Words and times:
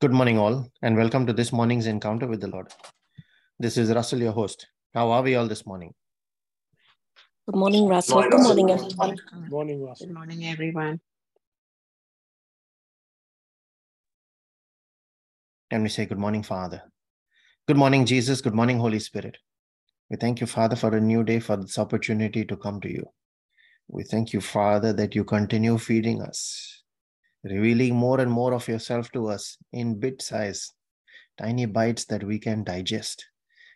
Good 0.00 0.12
morning, 0.12 0.38
all, 0.38 0.66
and 0.82 0.96
welcome 0.96 1.26
to 1.26 1.32
this 1.34 1.52
morning's 1.52 1.86
encounter 1.86 2.26
with 2.26 2.40
the 2.40 2.48
Lord. 2.48 2.68
This 3.58 3.76
is 3.76 3.90
Russell, 3.92 4.20
your 4.20 4.32
host. 4.32 4.66
How 4.94 5.10
are 5.10 5.22
we 5.22 5.34
all 5.34 5.46
this 5.46 5.66
morning? 5.66 5.92
Good 7.46 7.56
morning, 7.56 7.86
Russell. 7.86 8.16
Morning, 8.16 8.30
Good 8.30 8.38
Russell. 8.38 8.56
morning, 8.56 8.70
everyone. 8.70 9.16
Morning, 9.50 9.84
Russell. 9.84 10.06
Good 10.06 10.14
morning, 10.14 10.46
everyone. 10.46 11.00
And 15.70 15.82
we 15.82 15.90
say, 15.90 16.06
Good 16.06 16.18
morning, 16.18 16.42
Father. 16.42 16.82
Good 17.68 17.76
morning, 17.76 18.06
Jesus. 18.06 18.40
Good 18.40 18.54
morning, 18.54 18.78
Holy 18.78 19.00
Spirit. 19.00 19.36
We 20.10 20.16
thank 20.16 20.40
you, 20.40 20.46
Father, 20.46 20.76
for 20.76 20.96
a 20.96 21.00
new 21.00 21.24
day, 21.24 21.40
for 21.40 21.56
this 21.56 21.78
opportunity 21.78 22.44
to 22.46 22.56
come 22.56 22.80
to 22.80 22.90
you. 22.90 23.06
We 23.88 24.04
thank 24.04 24.32
you, 24.32 24.40
Father, 24.40 24.92
that 24.94 25.14
you 25.14 25.24
continue 25.24 25.78
feeding 25.78 26.22
us, 26.22 26.79
revealing 27.44 27.94
more 27.94 28.20
and 28.20 28.30
more 28.30 28.52
of 28.52 28.68
yourself 28.68 29.10
to 29.12 29.28
us 29.28 29.56
in 29.72 29.98
bit 29.98 30.20
size, 30.22 30.72
tiny 31.38 31.66
bites 31.66 32.04
that 32.06 32.24
we 32.24 32.38
can 32.38 32.64
digest 32.64 33.24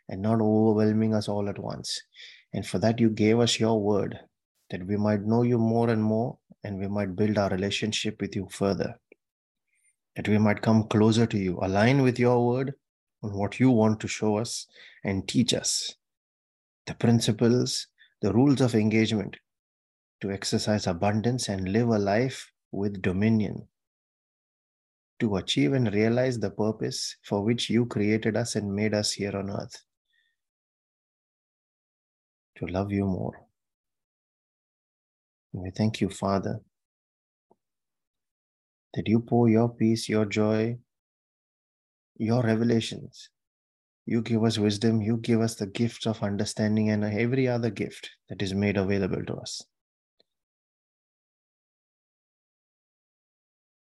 and 0.08 0.20
not 0.20 0.40
overwhelming 0.40 1.14
us 1.14 1.28
all 1.28 1.48
at 1.48 1.58
once. 1.58 2.00
And 2.52 2.66
for 2.66 2.78
that, 2.80 3.00
you 3.00 3.10
gave 3.10 3.38
us 3.38 3.58
your 3.58 3.80
word 3.80 4.18
that 4.70 4.86
we 4.86 4.96
might 4.96 5.22
know 5.22 5.42
you 5.42 5.58
more 5.58 5.90
and 5.90 6.02
more 6.02 6.38
and 6.62 6.78
we 6.78 6.88
might 6.88 7.16
build 7.16 7.38
our 7.38 7.50
relationship 7.50 8.20
with 8.20 8.34
you 8.34 8.48
further, 8.50 8.94
that 10.16 10.28
we 10.28 10.38
might 10.38 10.62
come 10.62 10.84
closer 10.88 11.26
to 11.26 11.38
you, 11.38 11.58
align 11.62 12.02
with 12.02 12.18
your 12.18 12.46
word 12.46 12.74
on 13.22 13.32
what 13.32 13.58
you 13.58 13.70
want 13.70 14.00
to 14.00 14.08
show 14.08 14.36
us 14.38 14.66
and 15.04 15.26
teach 15.28 15.54
us 15.54 15.94
the 16.86 16.94
principles, 16.94 17.86
the 18.20 18.32
rules 18.32 18.60
of 18.60 18.74
engagement 18.74 19.36
to 20.20 20.30
exercise 20.30 20.86
abundance 20.86 21.48
and 21.48 21.68
live 21.68 21.88
a 21.88 21.98
life 21.98 22.50
with 22.74 23.02
dominion, 23.02 23.68
to 25.20 25.36
achieve 25.36 25.72
and 25.72 25.92
realize 25.94 26.38
the 26.38 26.50
purpose 26.50 27.16
for 27.22 27.42
which 27.44 27.70
you 27.70 27.86
created 27.86 28.36
us 28.36 28.56
and 28.56 28.74
made 28.74 28.94
us 28.94 29.12
here 29.12 29.36
on 29.36 29.50
earth, 29.50 29.76
to 32.56 32.66
love 32.66 32.90
you 32.90 33.04
more. 33.04 33.46
We 35.52 35.70
thank 35.70 36.00
you, 36.00 36.08
Father, 36.08 36.60
that 38.94 39.06
you 39.06 39.20
pour 39.20 39.48
your 39.48 39.68
peace, 39.68 40.08
your 40.08 40.24
joy, 40.24 40.78
your 42.16 42.42
revelations. 42.42 43.30
You 44.06 44.20
give 44.20 44.42
us 44.44 44.58
wisdom, 44.58 45.00
you 45.00 45.16
give 45.16 45.40
us 45.40 45.54
the 45.54 45.66
gift 45.66 46.06
of 46.06 46.22
understanding 46.22 46.90
and 46.90 47.04
every 47.04 47.48
other 47.48 47.70
gift 47.70 48.10
that 48.28 48.42
is 48.42 48.52
made 48.52 48.76
available 48.76 49.24
to 49.24 49.34
us. 49.36 49.62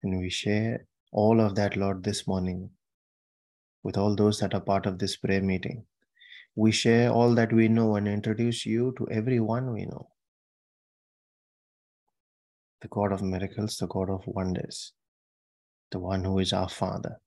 And 0.03 0.19
we 0.19 0.29
share 0.29 0.85
all 1.11 1.39
of 1.39 1.55
that, 1.55 1.77
Lord, 1.77 2.03
this 2.03 2.27
morning 2.27 2.69
with 3.83 3.97
all 3.97 4.15
those 4.15 4.39
that 4.39 4.53
are 4.53 4.61
part 4.61 4.85
of 4.85 4.99
this 4.99 5.17
prayer 5.17 5.41
meeting. 5.41 5.85
We 6.55 6.71
share 6.71 7.11
all 7.11 7.33
that 7.35 7.53
we 7.53 7.67
know 7.67 7.95
and 7.95 8.07
introduce 8.07 8.65
you 8.65 8.93
to 8.97 9.07
everyone 9.09 9.73
we 9.73 9.85
know. 9.85 10.09
The 12.81 12.87
God 12.87 13.11
of 13.11 13.21
miracles, 13.21 13.77
the 13.77 13.87
God 13.87 14.09
of 14.09 14.23
wonders, 14.25 14.93
the 15.91 15.99
one 15.99 16.23
who 16.23 16.39
is 16.39 16.51
our 16.51 16.69
Father. 16.69 17.17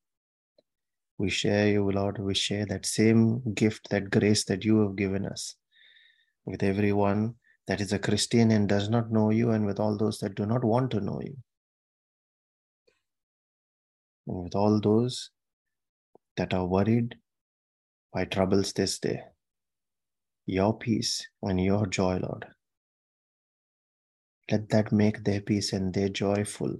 We 1.16 1.30
share 1.30 1.68
you, 1.68 1.90
Lord. 1.92 2.18
We 2.18 2.34
share 2.34 2.66
that 2.66 2.86
same 2.86 3.54
gift, 3.54 3.88
that 3.90 4.10
grace 4.10 4.44
that 4.46 4.64
you 4.64 4.80
have 4.80 4.96
given 4.96 5.26
us 5.26 5.54
with 6.44 6.62
everyone 6.62 7.36
that 7.66 7.80
is 7.80 7.92
a 7.92 7.98
Christian 7.98 8.50
and 8.50 8.68
does 8.68 8.90
not 8.90 9.12
know 9.12 9.30
you, 9.30 9.52
and 9.52 9.64
with 9.64 9.78
all 9.78 9.96
those 9.96 10.18
that 10.18 10.34
do 10.34 10.44
not 10.44 10.64
want 10.64 10.90
to 10.90 11.00
know 11.00 11.20
you. 11.24 11.36
And 14.26 14.44
with 14.44 14.54
all 14.54 14.80
those 14.80 15.30
that 16.36 16.54
are 16.54 16.66
worried 16.66 17.16
by 18.12 18.24
troubles 18.24 18.72
this 18.72 18.98
day, 18.98 19.20
your 20.46 20.76
peace 20.78 21.26
and 21.42 21.60
your 21.60 21.86
joy, 21.86 22.18
Lord. 22.18 22.46
Let 24.50 24.68
that 24.70 24.92
make 24.92 25.24
their 25.24 25.40
peace 25.40 25.72
and 25.72 25.94
their 25.94 26.10
joy 26.10 26.44
full. 26.44 26.76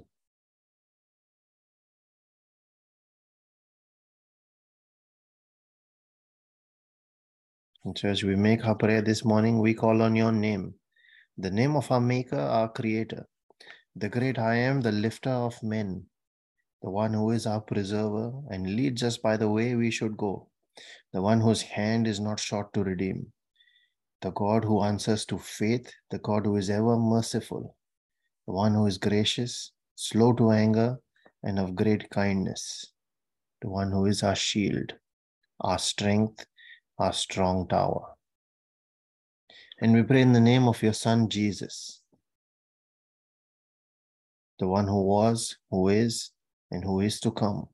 And 7.85 7.99
so, 7.99 8.09
as 8.09 8.23
we 8.23 8.37
make 8.37 8.65
our 8.65 8.75
prayer 8.75 9.03
this 9.03 9.25
morning, 9.25 9.61
we 9.61 9.75
call 9.75 10.03
on 10.03 10.17
your 10.17 10.33
name, 10.33 10.75
the 11.37 11.51
name 11.51 11.77
of 11.77 11.91
our 11.91 12.01
Maker, 12.01 12.39
our 12.39 12.69
Creator, 12.71 13.27
the 13.95 14.09
great 14.09 14.39
I 14.39 14.57
am, 14.57 14.81
the 14.81 14.93
lifter 14.93 15.31
of 15.31 15.63
men, 15.63 16.07
the 16.85 16.91
one 16.91 17.15
who 17.15 17.31
is 17.31 17.47
our 17.47 17.63
preserver 17.63 18.31
and 18.51 18.77
leads 18.77 19.03
us 19.03 19.17
by 19.17 19.39
the 19.39 19.49
way 19.49 19.75
we 19.75 19.91
should 19.91 20.15
go, 20.19 20.47
the 21.15 21.23
one 21.23 21.41
whose 21.41 21.63
hand 21.63 22.07
is 22.07 22.21
not 22.21 22.39
short 22.39 22.71
to 22.75 22.85
redeem, 22.85 23.27
the 24.21 24.31
God 24.33 24.63
who 24.63 24.83
answers 24.83 25.25
to 25.25 25.39
faith, 25.39 25.91
the 26.11 26.19
God 26.19 26.45
who 26.45 26.57
is 26.57 26.69
ever 26.69 26.99
merciful, 26.99 27.75
the 28.47 28.53
one 28.53 28.75
who 28.75 28.85
is 28.85 28.99
gracious, 28.99 29.73
slow 29.95 30.35
to 30.35 30.51
anger, 30.51 30.99
and 31.43 31.59
of 31.59 31.75
great 31.75 32.11
kindness, 32.11 32.93
the 33.63 33.71
one 33.71 33.91
who 33.91 34.05
is 34.05 34.23
our 34.23 34.37
shield, 34.37 34.93
our 35.63 35.79
strength, 35.79 36.45
our 36.99 37.15
strong 37.15 37.67
tower. 37.67 38.15
And 39.81 39.95
we 39.95 40.03
pray 40.03 40.21
in 40.21 40.35
the 40.35 40.41
name 40.41 40.69
of 40.69 40.83
your 40.83 40.93
Son, 40.93 41.31
Jesus, 41.31 42.03
the 44.59 44.69
one 44.69 44.87
who 44.87 45.03
was, 45.03 45.57
who 45.71 45.89
is, 45.89 46.31
and 46.71 46.85
who 46.85 47.01
is 47.01 47.21
to 47.21 47.31
come, 47.31 47.69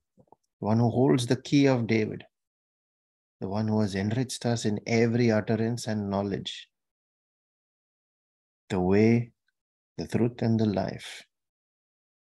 one 0.58 0.78
who 0.78 0.90
holds 0.90 1.26
the 1.26 1.40
key 1.40 1.66
of 1.66 1.86
David, 1.86 2.24
the 3.40 3.48
one 3.48 3.68
who 3.68 3.80
has 3.80 3.94
enriched 3.94 4.44
us 4.44 4.64
in 4.64 4.80
every 4.86 5.30
utterance 5.30 5.86
and 5.86 6.10
knowledge, 6.10 6.68
the 8.68 8.80
way, 8.80 9.32
the 9.96 10.06
truth, 10.06 10.42
and 10.42 10.60
the 10.60 10.66
life, 10.66 11.24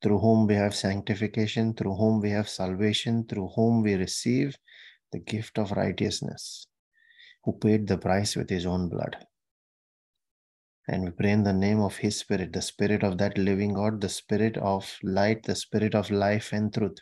through 0.03 0.19
whom 0.19 0.47
we 0.47 0.55
have 0.55 0.75
sanctification, 0.75 1.75
through 1.75 1.95
whom 1.95 2.21
we 2.21 2.31
have 2.31 2.49
salvation, 2.49 3.27
through 3.27 3.49
whom 3.55 3.83
we 3.83 3.95
receive 3.95 4.57
the 5.13 5.19
gift 5.19 5.59
of 5.59 5.73
righteousness, 5.73 6.67
who 7.45 7.53
paid 7.53 7.87
the 7.87 7.99
price 7.99 8.37
with 8.37 8.49
his 8.49 8.67
own 8.67 8.89
blood. 8.89 9.17
And 10.93 11.05
we 11.05 11.11
pray 11.13 11.31
in 11.31 11.45
the 11.45 11.53
name 11.53 11.81
of 11.81 11.99
His 11.99 12.19
Spirit, 12.19 12.53
the 12.53 12.61
Spirit 12.61 13.05
of 13.05 13.17
that 13.19 13.39
living 13.39 13.75
God, 13.75 14.01
the 14.01 14.09
Spirit 14.09 14.57
of 14.57 14.99
light, 15.05 15.45
the 15.45 15.55
Spirit 15.55 15.95
of 15.95 16.11
life 16.11 16.53
and 16.53 16.75
truth, 16.75 16.99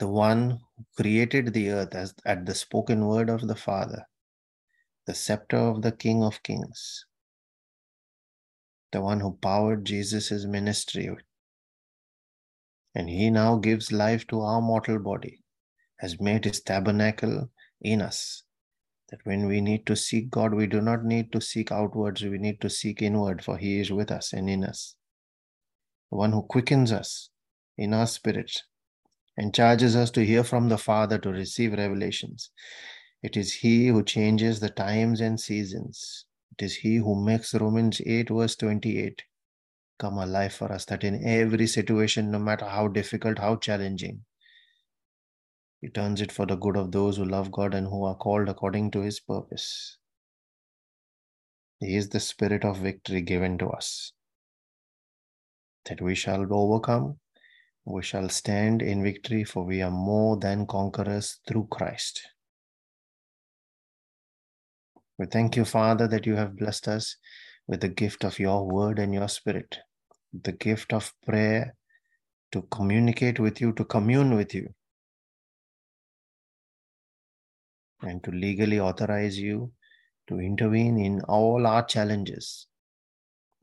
the 0.00 0.08
one 0.08 0.58
who 0.76 0.84
created 0.96 1.54
the 1.54 1.70
earth 1.70 1.94
as 1.94 2.12
at 2.26 2.44
the 2.44 2.56
spoken 2.56 3.06
word 3.06 3.30
of 3.30 3.46
the 3.46 3.54
Father, 3.54 4.04
the 5.06 5.14
scepter 5.14 5.58
of 5.58 5.82
the 5.82 5.92
King 5.92 6.24
of 6.24 6.42
Kings, 6.42 7.06
the 8.90 9.00
one 9.00 9.20
who 9.20 9.38
powered 9.40 9.84
Jesus' 9.84 10.44
ministry. 10.44 11.08
And 12.96 13.08
He 13.08 13.30
now 13.30 13.58
gives 13.58 13.92
life 13.92 14.26
to 14.28 14.40
our 14.40 14.60
mortal 14.60 14.98
body, 14.98 15.44
has 16.00 16.20
made 16.20 16.46
His 16.46 16.60
tabernacle 16.60 17.50
in 17.80 18.02
us 18.02 18.43
that 19.14 19.24
when 19.24 19.46
we 19.46 19.60
need 19.60 19.86
to 19.86 19.94
seek 19.94 20.28
God, 20.28 20.52
we 20.52 20.66
do 20.66 20.80
not 20.80 21.04
need 21.04 21.30
to 21.30 21.40
seek 21.40 21.70
outwards, 21.70 22.22
we 22.22 22.36
need 22.36 22.60
to 22.60 22.68
seek 22.68 23.00
inward, 23.00 23.44
for 23.44 23.56
He 23.56 23.78
is 23.78 23.92
with 23.92 24.10
us 24.10 24.32
and 24.32 24.50
in 24.50 24.64
us. 24.64 24.96
The 26.10 26.16
one 26.16 26.32
who 26.32 26.42
quickens 26.42 26.90
us 26.90 27.30
in 27.78 27.94
our 27.94 28.08
spirit 28.08 28.62
and 29.36 29.54
charges 29.54 29.94
us 29.94 30.10
to 30.12 30.26
hear 30.26 30.42
from 30.42 30.68
the 30.68 30.78
Father 30.78 31.16
to 31.18 31.30
receive 31.30 31.74
revelations. 31.74 32.50
It 33.22 33.36
is 33.36 33.52
He 33.52 33.86
who 33.86 34.02
changes 34.02 34.58
the 34.58 34.70
times 34.70 35.20
and 35.20 35.38
seasons. 35.38 36.24
It 36.58 36.64
is 36.64 36.74
He 36.74 36.96
who 36.96 37.14
makes 37.24 37.54
Romans 37.54 38.00
8, 38.04 38.30
verse 38.30 38.56
28 38.56 39.22
come 40.00 40.18
alive 40.18 40.54
for 40.54 40.72
us, 40.72 40.86
that 40.86 41.04
in 41.04 41.24
every 41.24 41.68
situation, 41.68 42.32
no 42.32 42.40
matter 42.40 42.66
how 42.66 42.88
difficult, 42.88 43.38
how 43.38 43.54
challenging, 43.56 44.24
he 45.84 45.90
turns 45.90 46.22
it 46.22 46.32
for 46.32 46.46
the 46.46 46.56
good 46.56 46.78
of 46.78 46.92
those 46.92 47.18
who 47.18 47.26
love 47.26 47.52
God 47.52 47.74
and 47.74 47.86
who 47.86 48.04
are 48.04 48.14
called 48.14 48.48
according 48.48 48.90
to 48.92 49.02
his 49.02 49.20
purpose. 49.20 49.98
He 51.78 51.94
is 51.94 52.08
the 52.08 52.20
spirit 52.20 52.64
of 52.64 52.78
victory 52.78 53.20
given 53.20 53.58
to 53.58 53.68
us, 53.68 54.14
that 55.84 56.00
we 56.00 56.14
shall 56.14 56.46
overcome, 56.50 57.18
we 57.84 58.02
shall 58.02 58.30
stand 58.30 58.80
in 58.80 59.02
victory, 59.02 59.44
for 59.44 59.62
we 59.62 59.82
are 59.82 59.90
more 59.90 60.38
than 60.38 60.66
conquerors 60.66 61.38
through 61.46 61.68
Christ. 61.70 62.28
We 65.18 65.26
thank 65.26 65.54
you, 65.54 65.66
Father, 65.66 66.08
that 66.08 66.24
you 66.24 66.34
have 66.36 66.56
blessed 66.56 66.88
us 66.88 67.18
with 67.66 67.82
the 67.82 67.90
gift 67.90 68.24
of 68.24 68.38
your 68.38 68.66
word 68.66 68.98
and 68.98 69.12
your 69.12 69.28
spirit, 69.28 69.80
the 70.32 70.52
gift 70.52 70.94
of 70.94 71.12
prayer 71.26 71.74
to 72.52 72.62
communicate 72.70 73.38
with 73.38 73.60
you, 73.60 73.74
to 73.74 73.84
commune 73.84 74.34
with 74.34 74.54
you 74.54 74.72
and 78.04 78.22
to 78.24 78.30
legally 78.30 78.78
authorize 78.78 79.38
you 79.38 79.72
to 80.28 80.40
intervene 80.40 80.98
in 80.98 81.20
all 81.22 81.66
our 81.66 81.84
challenges, 81.84 82.66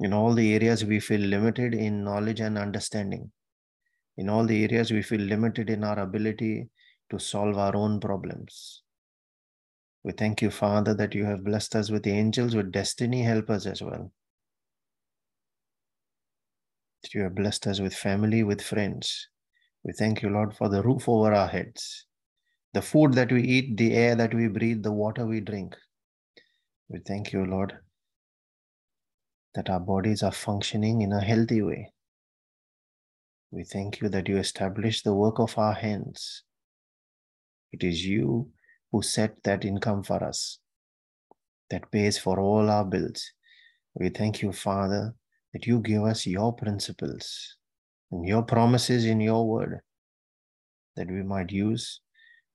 In 0.02 0.14
all 0.14 0.34
the 0.34 0.56
areas 0.56 0.84
we 0.84 1.00
feel 1.00 1.22
limited 1.22 1.76
in 1.76 2.04
knowledge 2.04 2.40
and 2.40 2.58
understanding. 2.58 3.32
In 4.18 4.30
all 4.30 4.46
the 4.46 4.64
areas 4.64 4.92
we 4.92 5.04
feel 5.04 5.22
limited 5.22 5.70
in 5.70 5.84
our 5.84 6.00
ability 6.00 6.70
to 7.12 7.20
solve 7.20 7.58
our 7.58 7.76
own 7.76 8.00
problems. 8.00 8.82
We 10.04 10.14
thank 10.14 10.42
you, 10.42 10.50
Father, 10.50 10.96
that 10.96 11.14
you 11.14 11.26
have 11.26 11.44
blessed 11.44 11.76
us 11.76 11.92
with 11.92 12.08
angels, 12.08 12.56
with 12.56 12.72
destiny 12.72 13.22
helpers 13.22 13.68
as 13.68 13.84
well. 13.84 14.12
That 17.04 17.14
you 17.14 17.22
have 17.22 17.36
blessed 17.36 17.68
us 17.68 17.80
with 17.80 17.94
family, 17.94 18.44
with 18.44 18.62
friends. 18.62 19.28
We 19.84 19.94
thank 19.94 20.24
you, 20.24 20.30
Lord, 20.30 20.56
for 20.56 20.70
the 20.70 20.82
roof 20.82 21.08
over 21.08 21.32
our 21.32 21.48
heads, 21.48 22.08
the 22.74 22.82
food 22.82 23.14
that 23.14 23.32
we 23.32 23.44
eat, 23.44 23.78
the 23.78 23.94
air 23.94 24.16
that 24.16 24.34
we 24.34 24.48
breathe, 24.48 24.84
the 24.84 24.92
water 24.92 25.26
we 25.26 25.42
drink. 25.42 25.76
We 26.90 27.00
thank 27.00 27.34
you, 27.34 27.46
Lord, 27.46 27.78
that 29.56 29.70
our 29.70 29.80
bodies 29.80 30.24
are 30.24 30.32
functioning 30.32 31.02
in 31.02 31.12
a 31.12 31.22
healthy 31.22 31.62
way. 31.62 31.92
We 33.52 33.64
thank 33.64 34.00
you 34.00 34.08
that 34.10 34.30
you 34.30 34.38
establish 34.38 35.04
the 35.04 35.14
work 35.14 35.40
of 35.40 35.58
our 35.58 35.74
hands. 35.74 36.44
It 37.74 37.84
is 37.84 38.06
you 38.06 38.50
who 38.92 39.02
set 39.02 39.44
that 39.44 39.66
income 39.66 40.04
for 40.04 40.24
us, 40.24 40.60
that 41.70 41.92
pays 41.92 42.18
for 42.18 42.40
all 42.40 42.70
our 42.70 42.86
bills. 42.86 43.32
We 43.94 44.10
thank 44.10 44.42
you, 44.42 44.54
Father, 44.54 45.14
that 45.54 45.68
you 45.68 45.80
give 45.80 46.04
us 46.04 46.26
your 46.26 46.54
principles 46.54 47.58
and 48.12 48.26
your 48.26 48.44
promises 48.44 49.06
in 49.06 49.20
your 49.20 49.48
word 49.48 49.82
that 50.96 51.10
we 51.10 51.24
might 51.24 51.52
use 51.52 52.02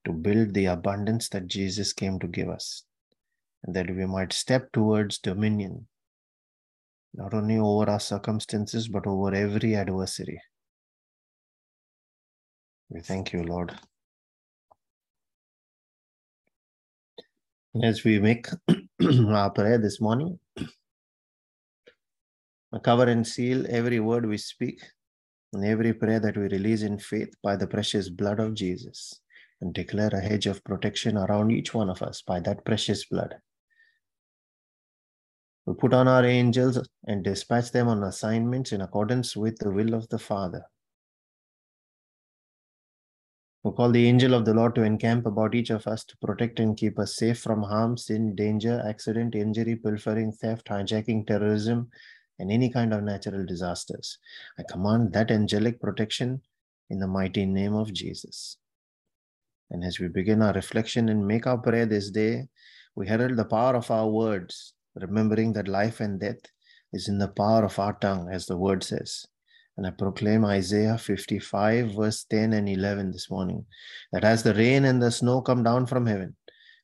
to 0.07 0.13
build 0.13 0.55
the 0.55 0.67
abundance 0.67 1.29
that 1.31 1.49
Jesus 1.49 1.93
came 1.93 2.19
to 2.21 2.29
give 2.29 2.49
us, 2.49 2.85
and 3.65 3.75
that 3.75 3.91
we 3.91 4.07
might 4.07 4.33
step 4.33 4.71
towards 4.73 5.19
dominion, 5.19 5.89
not 7.13 7.35
only 7.35 7.59
over 7.59 7.91
our 7.91 7.99
circumstances, 7.99 8.87
but 8.87 9.07
over 9.07 9.35
every 9.35 9.75
adversary. 9.75 10.41
We 12.89 13.01
thank 13.01 13.33
you, 13.33 13.43
Lord. 13.43 13.75
As 17.83 18.05
we 18.05 18.21
make 18.21 18.47
our 19.29 19.51
prayer 19.51 19.79
this 19.79 20.01
morning, 20.01 20.39
cover 22.85 23.05
and 23.05 23.27
seal 23.27 23.67
every 23.69 23.99
word 23.99 24.25
we 24.25 24.39
speak 24.39 24.81
and 25.53 25.65
every 25.65 25.93
prayer 25.93 26.21
that 26.21 26.37
we 26.37 26.45
release 26.45 26.83
in 26.83 26.99
faith 26.99 27.35
by 27.43 27.57
the 27.57 27.67
precious 27.67 28.09
blood 28.09 28.39
of 28.39 28.55
Jesus 28.55 29.21
and 29.61 29.73
declare 29.73 30.11
a 30.13 30.21
hedge 30.21 30.47
of 30.47 30.63
protection 30.65 31.17
around 31.17 31.51
each 31.51 31.73
one 31.73 31.89
of 31.89 32.03
us 32.03 32.23
by 32.23 32.41
that 32.41 32.65
precious 32.65 33.05
blood. 33.05 33.37
We 35.67 35.75
put 35.75 35.93
on 35.93 36.07
our 36.07 36.25
angels 36.25 36.79
and 37.07 37.25
dispatch 37.25 37.73
them 37.73 37.89
on 37.89 38.05
assignments 38.05 38.73
in 38.73 38.81
accordance 38.81 39.37
with 39.37 39.59
the 39.59 39.71
will 39.71 39.95
of 39.95 40.09
the 40.09 40.19
Father. 40.19 40.65
We 43.65 43.73
call 43.73 43.91
the 43.91 44.07
angel 44.07 44.33
of 44.35 44.45
the 44.45 44.55
Lord 44.55 44.77
to 44.77 44.85
encamp 44.85 45.27
about 45.27 45.57
each 45.57 45.71
of 45.71 45.89
us 45.89 46.05
to 46.05 46.17
protect 46.19 46.61
and 46.61 46.77
keep 46.77 47.01
us 47.01 47.17
safe 47.17 47.41
from 47.41 47.65
harm, 47.65 47.97
sin, 47.97 48.37
danger, 48.37 48.81
accident, 48.87 49.35
injury, 49.35 49.75
pilfering, 49.75 50.31
theft, 50.31 50.69
hijacking, 50.69 51.27
terrorism, 51.27 51.91
and 52.39 52.53
any 52.53 52.71
kind 52.71 52.95
of 52.95 53.03
natural 53.03 53.45
disasters. 53.45 54.19
I 54.57 54.63
command 54.63 55.13
that 55.15 55.33
angelic 55.33 55.81
protection 55.81 56.43
in 56.91 57.01
the 57.01 57.09
mighty 57.09 57.45
name 57.45 57.75
of 57.75 57.93
Jesus. 57.93 58.57
And 59.71 59.85
as 59.85 59.99
we 59.99 60.09
begin 60.09 60.43
our 60.43 60.53
reflection 60.53 61.09
and 61.09 61.27
make 61.27 61.47
our 61.47 61.59
prayer 61.59 61.87
this 61.87 62.11
day, 62.11 62.49
we 62.95 63.09
herald 63.09 63.37
the 63.37 63.45
power 63.45 63.75
of 63.75 63.91
our 63.91 64.09
words, 64.09 64.75
remembering 64.95 65.53
that 65.55 65.69
life 65.69 66.01
and 66.01 66.21
death 66.21 66.41
is 66.93 67.09
in 67.09 67.19
the 67.19 67.29
power 67.29 67.65
of 67.65 67.79
our 67.79 67.95
tongue, 67.95 68.29
as 68.33 68.47
the 68.47 68.57
word 68.57 68.83
says. 68.83 69.27
And 69.77 69.87
I 69.87 69.91
proclaim 69.91 70.45
Isaiah 70.45 70.97
55, 70.97 71.93
verse 71.93 72.25
10 72.25 72.55
and 72.55 72.69
11 72.69 73.13
this 73.13 73.31
morning 73.31 73.67
that 74.13 74.25
as 74.25 74.43
the 74.43 74.55
rain 74.55 74.87
and 74.87 75.03
the 75.03 75.11
snow 75.11 75.43
come 75.43 75.63
down 75.63 75.85
from 75.87 76.07
heaven 76.07 76.37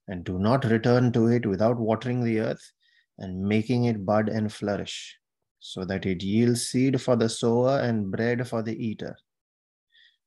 and 0.08 0.24
do 0.24 0.38
not 0.38 0.64
return 0.64 1.12
to 1.12 1.28
it 1.28 1.46
without 1.46 1.78
watering 1.78 2.22
the 2.22 2.40
earth 2.40 2.72
and 3.18 3.40
making 3.40 3.84
it 3.84 4.04
bud 4.04 4.28
and 4.28 4.52
flourish, 4.52 5.16
so 5.58 5.84
that 5.84 6.04
it 6.04 6.22
yields 6.22 6.66
seed 6.66 7.00
for 7.00 7.16
the 7.16 7.28
sower 7.28 7.78
and 7.78 8.10
bread 8.10 8.46
for 8.46 8.62
the 8.62 8.74
eater. 8.74 9.16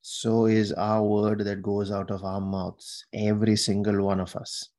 So 0.07 0.46
is 0.46 0.72
our 0.74 1.02
word 1.02 1.40
that 1.46 1.63
goes 1.63 1.90
out 1.90 2.12
of 2.12 2.24
our 2.24 2.40
mouths, 2.40 3.07
every 3.12 3.56
single 3.56 4.06
one 4.06 4.19
of 4.19 4.36
us. 4.36 4.69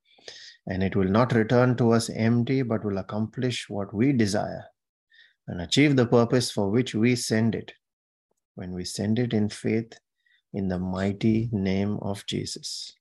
And 0.68 0.84
it 0.84 0.94
will 0.94 1.08
not 1.08 1.32
return 1.32 1.76
to 1.78 1.90
us 1.90 2.08
empty, 2.10 2.62
but 2.62 2.84
will 2.84 2.98
accomplish 2.98 3.68
what 3.68 3.92
we 3.92 4.12
desire 4.12 4.66
and 5.48 5.60
achieve 5.60 5.96
the 5.96 6.06
purpose 6.06 6.52
for 6.52 6.70
which 6.70 6.94
we 6.94 7.16
send 7.16 7.56
it 7.56 7.72
when 8.54 8.70
we 8.70 8.84
send 8.84 9.18
it 9.18 9.34
in 9.34 9.48
faith 9.48 9.98
in 10.54 10.68
the 10.68 10.78
mighty 10.78 11.48
name 11.50 11.98
of 12.02 12.24
Jesus. 12.26 12.94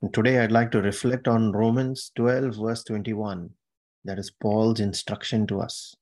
And 0.00 0.14
today 0.14 0.38
I'd 0.38 0.52
like 0.52 0.70
to 0.70 0.80
reflect 0.80 1.28
on 1.28 1.52
Romans 1.52 2.12
12, 2.16 2.56
verse 2.56 2.82
21. 2.84 3.50
That 4.06 4.18
is 4.18 4.30
Paul's 4.30 4.80
instruction 4.80 5.46
to 5.48 5.60
us. 5.60 5.94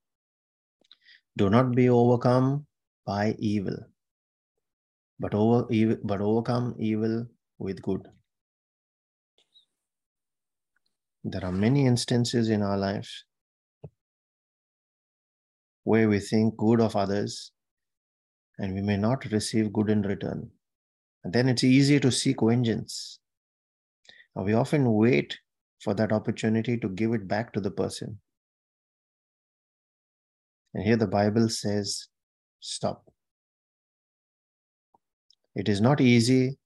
Do 1.39 1.49
not 1.49 1.73
be 1.73 1.89
overcome 1.89 2.67
by 3.07 3.37
evil, 3.39 3.77
but, 5.21 5.35
over, 5.35 5.69
but 6.03 6.21
overcome 6.21 6.75
evil 6.81 7.27
with 7.59 7.81
good. 7.81 8.09
There 11.23 11.45
are 11.45 11.53
many 11.53 11.87
instances 11.87 12.49
in 12.49 12.61
our 12.61 12.77
lives 12.77 13.25
where 15.85 16.09
we 16.09 16.19
think 16.19 16.57
good 16.57 16.81
of 16.81 16.97
others 16.97 17.53
and 18.59 18.75
we 18.75 18.83
may 18.83 18.97
not 18.97 19.25
receive 19.27 19.73
good 19.73 19.91
in 19.91 20.03
return. 20.03 20.51
And 21.23 21.33
then 21.33 21.49
it's 21.49 21.63
easy 21.63 22.01
to 22.01 22.11
seek 22.11 22.43
vengeance. 22.43 23.21
And 24.35 24.45
we 24.45 24.55
often 24.55 24.93
wait 24.93 25.39
for 25.85 25.95
that 25.95 26.11
opportunity 26.11 26.77
to 26.79 26.89
give 26.89 27.13
it 27.13 27.29
back 27.29 27.53
to 27.53 27.61
the 27.61 27.71
person. 27.71 28.19
And 30.75 30.85
here 30.85 30.97
the 30.97 31.07
Bible 31.07 31.49
says, 31.49 32.09
stop. 32.61 33.05
It 35.55 35.69
is 35.69 35.81
not 35.81 36.01
easy 36.01 36.59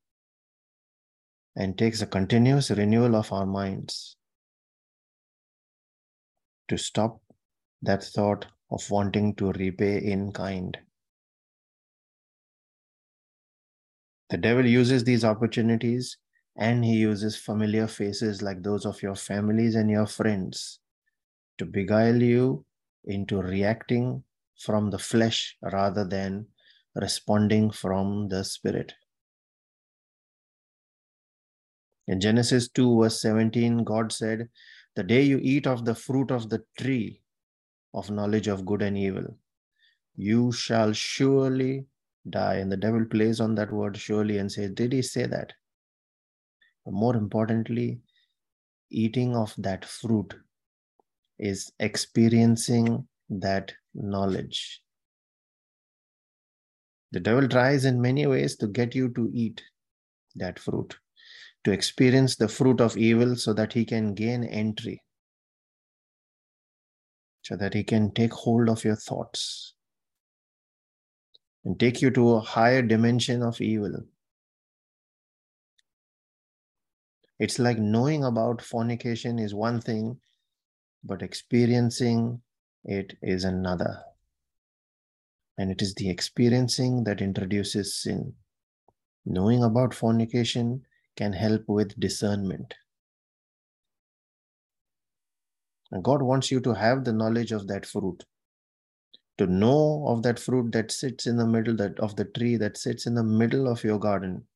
and 1.57 1.77
takes 1.77 2.03
a 2.03 2.07
continuous 2.07 2.71
renewal 2.71 3.17
of 3.17 3.33
our 3.33 3.47
minds 3.47 4.17
to 6.69 6.77
stop 6.77 7.21
that 7.83 8.03
thought 8.03 8.47
of 8.71 8.91
wanting 8.91 9.35
to 9.37 9.53
repay 9.53 9.99
in 9.99 10.33
kind. 10.33 10.79
The 14.31 14.39
devil 14.39 14.65
uses 14.65 15.05
these 15.05 15.25
opportunities 15.25 16.17
and 16.57 16.85
he 16.85 16.95
uses 16.95 17.37
familiar 17.37 17.87
faces 17.87 18.41
like 18.41 18.63
those 18.63 18.87
of 18.87 19.03
your 19.03 19.15
families 19.15 19.75
and 19.75 19.91
your 19.91 20.07
friends 20.07 20.81
to 21.59 21.67
beguile 21.67 22.23
you 22.23 22.65
into 23.05 23.43
reacting 23.43 24.23
from 24.59 24.91
the 24.91 24.99
flesh 24.99 25.57
rather 25.63 26.05
than 26.05 26.47
responding 26.95 27.71
from 27.71 28.29
the 28.29 28.45
spirit. 28.45 28.93
In 32.09 32.21
Genesis 32.21 32.69
2, 32.69 33.01
verse 33.01 33.21
17, 33.23 33.85
God 33.85 34.13
said, 34.13 34.49
The 34.97 35.03
day 35.03 35.23
you 35.23 35.39
eat 35.43 35.67
of 35.67 35.85
the 35.85 35.95
fruit 35.95 36.31
of 36.31 36.49
the 36.49 36.63
tree 36.79 37.23
of 37.95 38.11
knowledge 38.11 38.49
of 38.49 38.67
good 38.67 38.83
and 38.83 38.99
evil, 38.99 39.39
you 40.17 40.53
shall 40.53 40.93
surely 40.93 41.87
die. 42.29 42.57
And 42.57 42.71
the 42.71 42.77
devil 42.77 43.05
plays 43.05 43.41
on 43.41 43.55
that 43.55 43.73
word 43.73 43.97
surely 43.97 44.39
and 44.39 44.51
says, 44.51 44.73
Did 44.73 44.93
he 44.93 45.03
say 45.03 45.27
that? 45.27 45.53
But 46.85 46.95
more 46.95 47.17
importantly, 47.17 48.01
eating 48.91 49.37
of 49.37 49.55
that 49.59 49.85
fruit 49.85 50.35
is 51.39 51.73
experiencing 51.79 53.07
that 53.29 53.73
knowledge. 53.95 54.83
The 57.13 57.21
devil 57.21 57.49
tries 57.49 57.85
in 57.85 58.01
many 58.01 58.27
ways 58.27 58.57
to 58.57 58.67
get 58.67 58.95
you 58.95 59.11
to 59.11 59.31
eat 59.33 59.63
that 60.37 60.59
fruit, 60.59 60.97
to 61.65 61.73
experience 61.73 62.37
the 62.37 62.49
fruit 62.49 62.81
of 62.81 62.97
evil 62.97 63.37
so 63.37 63.53
that 63.53 63.73
he 63.73 63.85
can 63.85 64.15
gain 64.15 64.45
entry 64.45 65.03
so 67.43 67.57
that 67.57 67.75
He 67.75 67.85
can 67.85 68.13
take 68.13 68.33
hold 68.33 68.69
of 68.69 68.85
your 68.85 68.97
thoughts 68.97 69.75
and 71.65 71.79
take 71.79 72.01
you 72.01 72.11
to 72.13 72.35
a 72.35 72.41
higher 72.41 72.83
dimension 72.83 73.43
of 73.43 73.61
evil. 73.61 73.95
It's 77.39 77.59
like 77.59 77.79
knowing 77.79 78.25
about 78.25 78.63
fornication 78.63 79.39
is 79.39 79.55
one 79.55 79.81
thing, 79.81 80.21
but 81.05 81.23
experiencing 81.23 82.41
it 82.85 83.17
is 83.23 83.45
another. 83.45 84.03
And 85.59 85.71
it 85.71 85.83
is 85.83 85.95
the 85.95 86.09
experiencing 86.09 87.05
that 87.05 87.21
introduces 87.21 87.97
sin. 87.97 88.35
Knowing 89.25 89.63
about 89.63 89.95
fornication 89.95 90.83
can 91.17 91.33
help 91.33 91.63
with 91.69 91.99
discernment. 92.01 92.75
And 95.91 96.03
God 96.03 96.23
wants 96.23 96.51
you 96.51 96.61
to 96.61 96.73
have 96.73 97.05
the 97.05 97.13
knowledge 97.13 97.53
of 97.53 97.69
that 97.69 97.85
fruit, 97.85 98.25
to 99.37 99.47
know 99.47 100.07
of 100.09 100.23
that 100.23 100.39
fruit 100.39 100.73
that 100.73 100.91
sits 100.91 101.27
in 101.27 101.37
the 101.37 101.47
middle 101.47 101.77
that 101.77 102.01
of 102.01 102.17
the 102.17 102.25
tree 102.25 102.57
that 102.57 102.79
sits 102.79 103.07
in 103.07 103.15
the 103.15 103.23
middle 103.23 103.69
of 103.69 103.85
your 103.85 103.99
garden. 103.99 104.47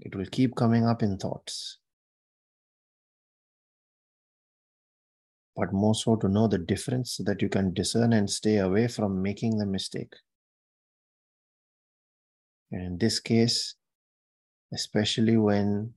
It 0.00 0.16
will 0.16 0.26
keep 0.26 0.56
coming 0.56 0.84
up 0.84 1.02
in 1.04 1.18
thoughts. 1.18 1.78
But 5.56 5.72
more 5.72 5.94
so 5.94 6.16
to 6.16 6.28
know 6.28 6.48
the 6.48 6.58
difference 6.58 7.12
so 7.12 7.24
that 7.24 7.42
you 7.42 7.48
can 7.48 7.74
discern 7.74 8.12
and 8.12 8.28
stay 8.28 8.58
away 8.58 8.88
from 8.88 9.22
making 9.22 9.58
the 9.58 9.66
mistake. 9.66 10.14
And 12.70 12.82
in 12.82 12.98
this 12.98 13.20
case, 13.20 13.74
especially 14.72 15.36
when 15.36 15.92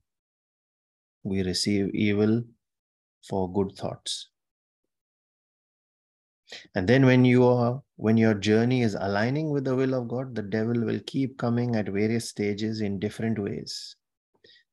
we 1.22 1.42
receive 1.42 1.94
evil 1.94 2.44
for 3.26 3.50
good 3.52 3.72
thoughts. 3.76 4.28
And 6.74 6.88
then 6.88 7.04
when 7.06 7.24
you 7.24 7.44
are 7.44 7.82
when 7.96 8.16
your 8.16 8.34
journey 8.34 8.82
is 8.82 8.94
aligning 8.94 9.50
with 9.50 9.64
the 9.64 9.74
will 9.74 9.94
of 9.94 10.06
God, 10.06 10.34
the 10.34 10.42
devil 10.42 10.84
will 10.84 11.00
keep 11.06 11.38
coming 11.38 11.74
at 11.74 11.88
various 11.88 12.28
stages 12.28 12.80
in 12.80 13.00
different 13.00 13.38
ways 13.38 13.96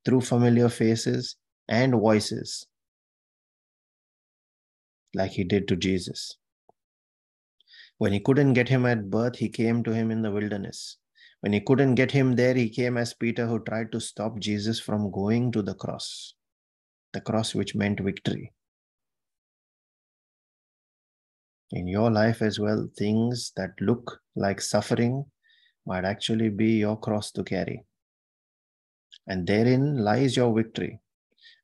through 0.06 0.22
familiar 0.22 0.70
faces 0.70 1.38
and 1.68 1.94
voices, 1.94 2.68
like 5.14 5.32
he 5.32 5.44
did 5.44 5.68
to 5.68 5.76
Jesus. 5.76 6.38
When 7.98 8.14
he 8.14 8.20
couldn't 8.20 8.54
get 8.54 8.70
him 8.70 8.86
at 8.86 9.10
birth, 9.10 9.38
he 9.38 9.50
came 9.50 9.84
to 9.84 9.92
him 9.92 10.12
in 10.12 10.22
the 10.22 10.32
wilderness. 10.32 10.98
When 11.42 11.54
he 11.54 11.60
couldn't 11.60 11.96
get 11.96 12.12
him 12.12 12.36
there, 12.36 12.54
he 12.54 12.70
came 12.70 12.98
as 12.98 13.14
Peter, 13.14 13.46
who 13.46 13.60
tried 13.64 13.92
to 13.92 14.00
stop 14.00 14.40
Jesus 14.40 14.80
from 14.80 15.12
going 15.12 15.52
to 15.52 15.62
the 15.62 15.76
cross, 15.76 16.34
the 17.12 17.22
cross 17.22 17.54
which 17.54 17.76
meant 17.76 18.00
victory. 18.00 18.54
In 21.72 21.88
your 21.88 22.12
life 22.12 22.42
as 22.42 22.60
well, 22.60 22.88
things 22.98 23.52
that 23.58 23.72
look 23.82 24.20
like 24.36 24.62
suffering 24.62 25.26
might 25.86 26.06
actually 26.06 26.50
be 26.50 26.78
your 26.78 27.00
cross 27.00 27.32
to 27.32 27.44
carry. 27.44 27.84
And 29.28 29.48
therein 29.48 29.98
lies 29.98 30.38
your 30.38 30.54
victory. 30.56 31.00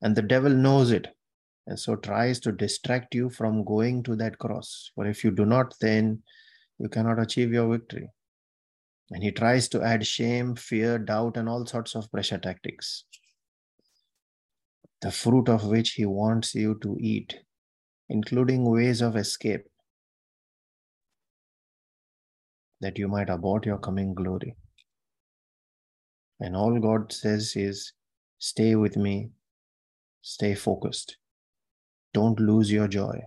And 0.01 0.15
the 0.15 0.21
devil 0.21 0.51
knows 0.51 0.91
it 0.91 1.07
and 1.69 1.79
so 1.79 1.95
tries 1.95 2.39
to 2.39 2.51
distract 2.51 3.13
you 3.13 3.29
from 3.29 3.63
going 3.63 4.01
to 4.01 4.15
that 4.15 4.39
cross. 4.39 4.91
For 4.95 5.05
if 5.05 5.23
you 5.23 5.29
do 5.29 5.45
not, 5.45 5.75
then 5.79 6.23
you 6.79 6.89
cannot 6.89 7.19
achieve 7.19 7.53
your 7.53 7.69
victory. 7.71 8.09
And 9.11 9.23
he 9.23 9.31
tries 9.31 9.69
to 9.69 9.83
add 9.83 10.05
shame, 10.05 10.55
fear, 10.55 10.97
doubt, 10.97 11.37
and 11.37 11.47
all 11.47 11.67
sorts 11.67 11.93
of 11.93 12.11
pressure 12.11 12.39
tactics. 12.39 13.05
The 15.01 15.11
fruit 15.11 15.47
of 15.47 15.67
which 15.67 15.91
he 15.91 16.07
wants 16.07 16.55
you 16.55 16.79
to 16.81 16.97
eat, 16.99 17.37
including 18.09 18.69
ways 18.69 19.01
of 19.01 19.15
escape, 19.15 19.65
that 22.81 22.97
you 22.97 23.07
might 23.07 23.29
abort 23.29 23.67
your 23.67 23.77
coming 23.77 24.15
glory. 24.15 24.55
And 26.39 26.55
all 26.55 26.79
God 26.79 27.11
says 27.11 27.55
is, 27.55 27.93
stay 28.39 28.73
with 28.73 28.97
me, 28.97 29.29
stay 30.23 30.55
focused, 30.55 31.17
don't 32.13 32.39
lose 32.39 32.71
your 32.71 32.87
joy, 32.87 33.21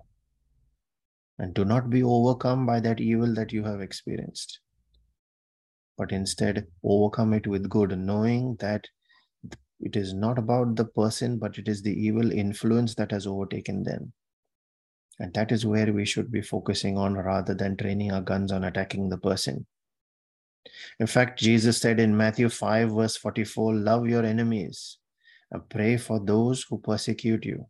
and 1.38 1.54
do 1.54 1.64
not 1.64 1.90
be 1.90 2.02
overcome 2.02 2.66
by 2.66 2.80
that 2.80 3.00
evil 3.00 3.34
that 3.34 3.52
you 3.52 3.64
have 3.64 3.80
experienced 3.80 4.60
but 6.02 6.12
instead 6.12 6.66
overcome 6.82 7.32
it 7.32 7.46
with 7.46 7.68
good, 7.68 7.96
knowing 7.96 8.56
that 8.56 8.88
it 9.80 9.96
is 9.96 10.14
not 10.14 10.38
about 10.38 10.76
the 10.76 10.84
person, 10.84 11.38
but 11.38 11.58
it 11.58 11.68
is 11.68 11.82
the 11.82 11.92
evil 11.92 12.32
influence 12.32 12.94
that 12.94 13.10
has 13.10 13.26
overtaken 13.26 13.82
them. 13.82 14.12
And 15.18 15.32
that 15.34 15.52
is 15.52 15.66
where 15.66 15.92
we 15.92 16.04
should 16.04 16.32
be 16.32 16.42
focusing 16.42 16.96
on 16.96 17.14
rather 17.14 17.54
than 17.54 17.76
training 17.76 18.12
our 18.12 18.22
guns 18.22 18.50
on 18.50 18.64
attacking 18.64 19.08
the 19.08 19.18
person. 19.18 19.66
In 20.98 21.06
fact, 21.06 21.38
Jesus 21.38 21.78
said 21.78 22.00
in 22.00 22.16
Matthew 22.16 22.48
5, 22.48 22.90
verse 22.90 23.16
44, 23.16 23.74
Love 23.74 24.08
your 24.08 24.24
enemies 24.24 24.98
and 25.50 25.68
pray 25.68 25.96
for 25.96 26.18
those 26.18 26.64
who 26.68 26.78
persecute 26.78 27.44
you, 27.44 27.66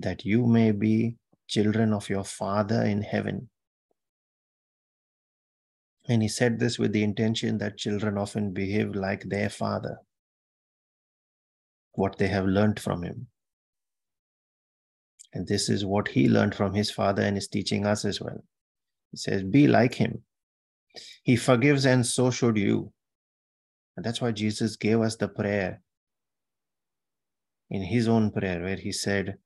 that 0.00 0.24
you 0.24 0.46
may 0.46 0.72
be 0.72 1.16
children 1.46 1.92
of 1.92 2.08
your 2.08 2.24
Father 2.24 2.82
in 2.82 3.02
heaven. 3.02 3.48
And 6.08 6.22
he 6.22 6.28
said 6.28 6.58
this 6.58 6.78
with 6.78 6.92
the 6.92 7.02
intention 7.02 7.58
that 7.58 7.76
children 7.76 8.16
often 8.16 8.52
behave 8.52 8.94
like 8.94 9.24
their 9.24 9.50
father, 9.50 9.98
what 11.92 12.16
they 12.16 12.28
have 12.28 12.46
learned 12.46 12.80
from 12.80 13.02
him. 13.02 13.26
And 15.34 15.46
this 15.46 15.68
is 15.68 15.84
what 15.84 16.08
he 16.08 16.28
learned 16.28 16.54
from 16.54 16.72
his 16.72 16.90
father 16.90 17.22
and 17.22 17.36
is 17.36 17.48
teaching 17.48 17.84
us 17.84 18.06
as 18.06 18.20
well. 18.20 18.42
He 19.10 19.18
says, 19.18 19.42
Be 19.42 19.68
like 19.68 19.94
him. 19.94 20.22
He 21.22 21.36
forgives, 21.36 21.84
and 21.84 22.06
so 22.06 22.30
should 22.30 22.56
you. 22.56 22.90
And 23.96 24.04
that's 24.04 24.20
why 24.20 24.32
Jesus 24.32 24.76
gave 24.76 25.00
us 25.00 25.16
the 25.16 25.28
prayer 25.28 25.82
in 27.70 27.82
his 27.82 28.08
own 28.08 28.30
prayer, 28.30 28.62
where 28.62 28.76
he 28.76 28.92
said, 28.92 29.36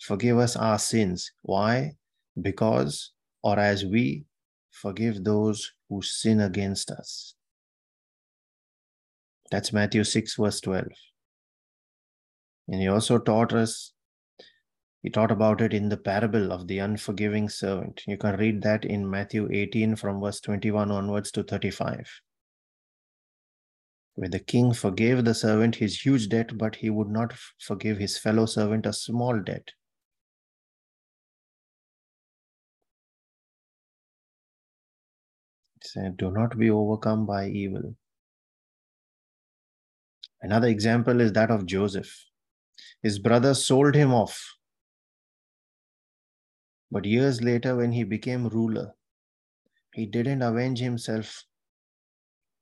Forgive 0.00 0.38
us 0.38 0.56
our 0.56 0.78
sins. 0.78 1.32
Why? 1.42 1.96
Because, 2.40 3.12
or 3.42 3.58
as 3.58 3.84
we 3.84 4.26
forgive 4.70 5.24
those 5.24 5.72
who 5.88 6.02
sin 6.02 6.40
against 6.40 6.90
us. 6.90 7.34
That's 9.50 9.72
Matthew 9.72 10.04
6, 10.04 10.34
verse 10.36 10.60
12. 10.60 10.86
And 12.68 12.80
he 12.80 12.88
also 12.88 13.18
taught 13.18 13.52
us, 13.52 13.92
he 15.02 15.10
taught 15.10 15.30
about 15.30 15.60
it 15.60 15.72
in 15.72 15.88
the 15.88 15.96
parable 15.96 16.52
of 16.52 16.66
the 16.66 16.80
unforgiving 16.80 17.48
servant. 17.48 18.02
You 18.06 18.16
can 18.16 18.36
read 18.36 18.62
that 18.62 18.84
in 18.84 19.08
Matthew 19.08 19.48
18 19.50 19.96
from 19.96 20.20
verse 20.20 20.40
21 20.40 20.90
onwards 20.90 21.30
to 21.32 21.44
35. 21.44 22.10
Where 24.14 24.28
the 24.28 24.40
king 24.40 24.72
forgave 24.72 25.24
the 25.24 25.34
servant 25.34 25.76
his 25.76 26.00
huge 26.00 26.28
debt, 26.28 26.58
but 26.58 26.76
he 26.76 26.90
would 26.90 27.08
not 27.08 27.34
forgive 27.60 27.98
his 27.98 28.18
fellow 28.18 28.46
servant 28.46 28.86
a 28.86 28.92
small 28.92 29.40
debt. 29.40 29.70
Said, 35.86 36.16
Do 36.16 36.30
not 36.30 36.58
be 36.58 36.70
overcome 36.70 37.26
by 37.26 37.48
evil. 37.48 37.94
Another 40.42 40.68
example 40.68 41.20
is 41.20 41.32
that 41.32 41.50
of 41.50 41.66
Joseph. 41.66 42.24
His 43.02 43.18
brothers 43.18 43.66
sold 43.66 43.94
him 43.94 44.12
off. 44.12 44.54
But 46.90 47.04
years 47.04 47.42
later, 47.42 47.76
when 47.76 47.92
he 47.92 48.04
became 48.04 48.48
ruler, 48.48 48.94
he 49.92 50.06
didn't 50.06 50.42
avenge 50.42 50.78
himself. 50.78 51.44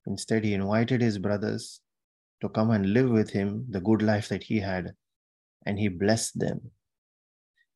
Instead, 0.07 0.43
he 0.43 0.53
invited 0.53 1.01
his 1.01 1.17
brothers 1.17 1.81
to 2.41 2.49
come 2.49 2.71
and 2.71 2.93
live 2.93 3.09
with 3.09 3.29
him 3.29 3.65
the 3.69 3.81
good 3.81 4.01
life 4.01 4.29
that 4.29 4.43
he 4.43 4.59
had, 4.59 4.95
and 5.65 5.77
he 5.79 5.87
blessed 5.87 6.39
them. 6.39 6.71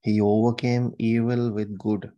He 0.01 0.21
overcame 0.21 0.93
evil 0.97 1.51
with 1.51 1.77
good 1.77 2.11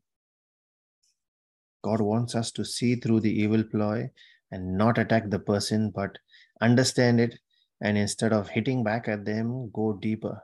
God 1.84 2.02
wants 2.02 2.36
us 2.36 2.52
to 2.52 2.66
see 2.66 2.96
through 2.96 3.22
the 3.22 3.32
evil 3.32 3.64
ploy 3.64 4.10
and 4.52 4.78
not 4.78 4.98
attack 4.98 5.30
the 5.30 5.40
person, 5.40 5.92
but 5.92 6.18
understand 6.62 7.20
it. 7.20 7.38
And 7.82 7.98
instead 7.98 8.34
of 8.34 8.50
hitting 8.50 8.84
back 8.84 9.08
at 9.08 9.26
them, 9.26 9.72
go 9.74 9.94
deeper. 9.94 10.42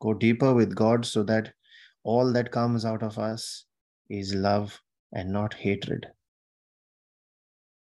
Go 0.00 0.12
deeper 0.12 0.52
with 0.52 0.74
God 0.74 1.06
so 1.06 1.22
that 1.22 1.54
all 2.02 2.32
that 2.32 2.52
comes 2.52 2.84
out 2.84 3.02
of 3.02 3.18
us 3.18 3.64
is 4.10 4.34
love 4.34 4.80
and 5.12 5.32
not 5.32 5.54
hatred. 5.54 6.06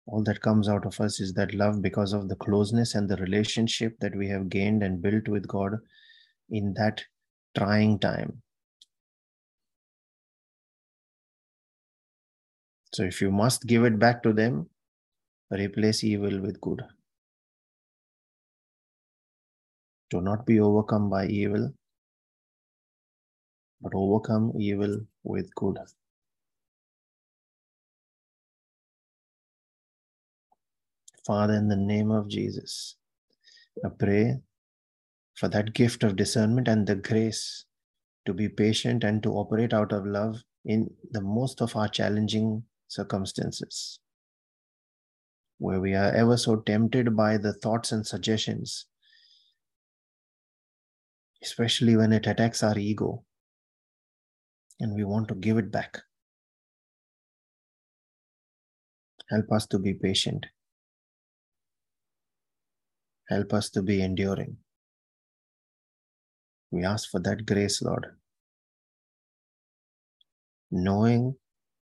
All 0.07 0.23
that 0.23 0.41
comes 0.41 0.69
out 0.69 0.85
of 0.85 0.99
us 1.01 1.19
is 1.19 1.33
that 1.33 1.53
love 1.53 1.81
because 1.81 2.13
of 2.13 2.29
the 2.29 2.35
closeness 2.37 2.95
and 2.95 3.09
the 3.09 3.17
relationship 3.17 3.99
that 3.99 4.15
we 4.15 4.27
have 4.29 4.49
gained 4.49 4.81
and 4.81 5.01
built 5.01 5.27
with 5.27 5.47
God 5.47 5.73
in 6.49 6.73
that 6.75 7.03
trying 7.55 7.99
time. 7.99 8.41
So 12.97 13.03
if 13.03 13.21
you 13.21 13.29
must 13.29 13.67
give 13.67 13.83
it 13.83 13.99
back 13.99 14.23
to 14.23 14.33
them, 14.33 14.71
replace 15.51 16.03
evil 16.03 16.39
with 16.41 16.59
good. 16.59 16.81
Do 20.09 20.19
not 20.19 20.47
be 20.47 20.59
overcome 20.59 21.07
by 21.07 21.27
evil, 21.27 21.71
but 23.81 23.91
overcome 23.93 24.51
evil 24.59 25.01
with 25.23 25.53
good. 25.53 25.77
Father, 31.23 31.53
in 31.53 31.67
the 31.67 31.75
name 31.75 32.09
of 32.09 32.27
Jesus, 32.27 32.95
I 33.85 33.89
pray 33.89 34.39
for 35.35 35.49
that 35.49 35.75
gift 35.75 36.03
of 36.03 36.15
discernment 36.15 36.67
and 36.67 36.87
the 36.87 36.95
grace 36.95 37.65
to 38.25 38.33
be 38.33 38.49
patient 38.49 39.03
and 39.03 39.21
to 39.21 39.33
operate 39.33 39.71
out 39.71 39.91
of 39.93 40.07
love 40.07 40.41
in 40.65 40.89
the 41.11 41.21
most 41.21 41.61
of 41.61 41.75
our 41.75 41.87
challenging 41.87 42.63
circumstances, 42.87 43.99
where 45.57 45.79
we 45.79 45.93
are 45.93 46.11
ever 46.13 46.37
so 46.37 46.57
tempted 46.57 47.15
by 47.15 47.37
the 47.37 47.53
thoughts 47.53 47.91
and 47.91 48.05
suggestions, 48.05 48.85
especially 51.43 51.95
when 51.95 52.13
it 52.13 52.27
attacks 52.27 52.63
our 52.63 52.77
ego 52.77 53.23
and 54.79 54.93
we 54.93 55.03
want 55.03 55.27
to 55.27 55.35
give 55.35 55.57
it 55.57 55.71
back. 55.71 55.99
Help 59.29 59.51
us 59.51 59.65
to 59.67 59.79
be 59.79 59.93
patient. 59.93 60.45
Help 63.29 63.53
us 63.53 63.69
to 63.71 63.81
be 63.81 64.01
enduring. 64.01 64.57
We 66.71 66.85
ask 66.85 67.09
for 67.09 67.19
that 67.21 67.45
grace, 67.45 67.81
Lord. 67.81 68.07
Knowing 70.71 71.35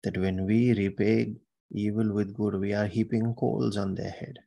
that 0.04 0.18
when 0.18 0.46
we 0.46 0.74
repay 0.74 1.36
evil 1.72 2.14
with 2.14 2.34
good, 2.34 2.56
we 2.56 2.74
are 2.74 2.88
heaping 2.88 3.34
coals 3.36 3.78
on 3.78 3.96
their 3.96 4.12
head. 4.12 4.40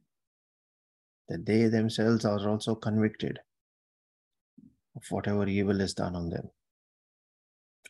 That 1.29 1.47
they 1.47 1.69
themselves 1.69 2.25
are 2.25 2.49
also 2.49 2.75
convicted 2.75 3.39
of 4.97 5.03
whatever 5.11 5.47
evil 5.47 5.81
is 5.81 5.95
done 5.95 6.15
on 6.17 6.31
them 6.31 6.51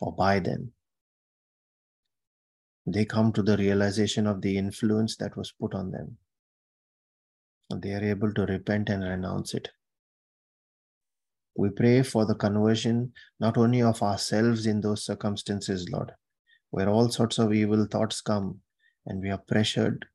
or 0.01 0.15
by 0.15 0.39
them. 0.39 0.73
They 2.87 3.05
come 3.05 3.33
to 3.33 3.43
the 3.43 3.57
realization 3.57 4.27
of 4.27 4.43
the 4.43 4.59
influence 4.59 5.17
that 5.17 5.37
was 5.37 5.53
put 5.53 5.75
on 5.75 5.93
them. 5.93 6.19
And 7.71 7.81
they 7.81 7.93
are 7.95 8.05
able 8.05 8.35
to 8.35 8.45
repent 8.45 8.89
and 8.89 9.05
renounce 9.05 9.55
it. 9.55 9.69
We 11.57 11.71
pray 11.71 12.03
for 12.03 12.27
the 12.27 12.35
conversion 12.35 13.13
not 13.39 13.57
only 13.57 13.83
of 13.83 14.03
ourselves 14.03 14.67
in 14.67 14.81
those 14.81 15.05
circumstances, 15.05 15.89
Lord, 15.91 16.13
where 16.73 16.89
all 16.89 17.11
sorts 17.11 17.39
of 17.39 17.53
evil 17.53 17.85
thoughts 17.85 18.23
come 18.23 18.59
and 19.05 19.21
we 19.23 19.29
are 19.29 19.43
pressured 19.47 20.07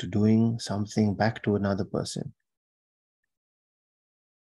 to 0.00 0.06
doing 0.06 0.58
something 0.58 1.14
back 1.14 1.42
to 1.44 1.54
another 1.54 1.84
person. 1.84 2.34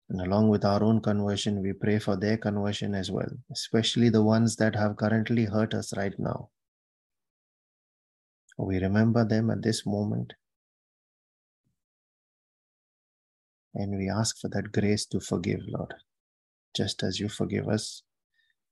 And 0.09 0.19
along 0.21 0.49
with 0.49 0.65
our 0.65 0.83
own 0.83 0.99
conversion, 0.99 1.61
we 1.61 1.73
pray 1.73 1.99
for 1.99 2.17
their 2.17 2.37
conversion 2.37 2.95
as 2.95 3.11
well, 3.11 3.29
especially 3.51 4.09
the 4.09 4.23
ones 4.23 4.55
that 4.55 4.75
have 4.75 4.97
currently 4.97 5.45
hurt 5.45 5.75
us 5.75 5.95
right 5.95 6.17
now. 6.17 6.49
We 8.57 8.79
remember 8.79 9.23
them 9.23 9.51
at 9.51 9.61
this 9.61 9.85
moment. 9.85 10.33
And 13.75 13.95
we 13.95 14.09
ask 14.09 14.39
for 14.39 14.49
that 14.49 14.71
grace 14.71 15.05
to 15.07 15.19
forgive, 15.19 15.61
Lord. 15.67 15.93
Just 16.75 17.03
as 17.03 17.19
you 17.19 17.29
forgive 17.29 17.67
us, 17.67 18.01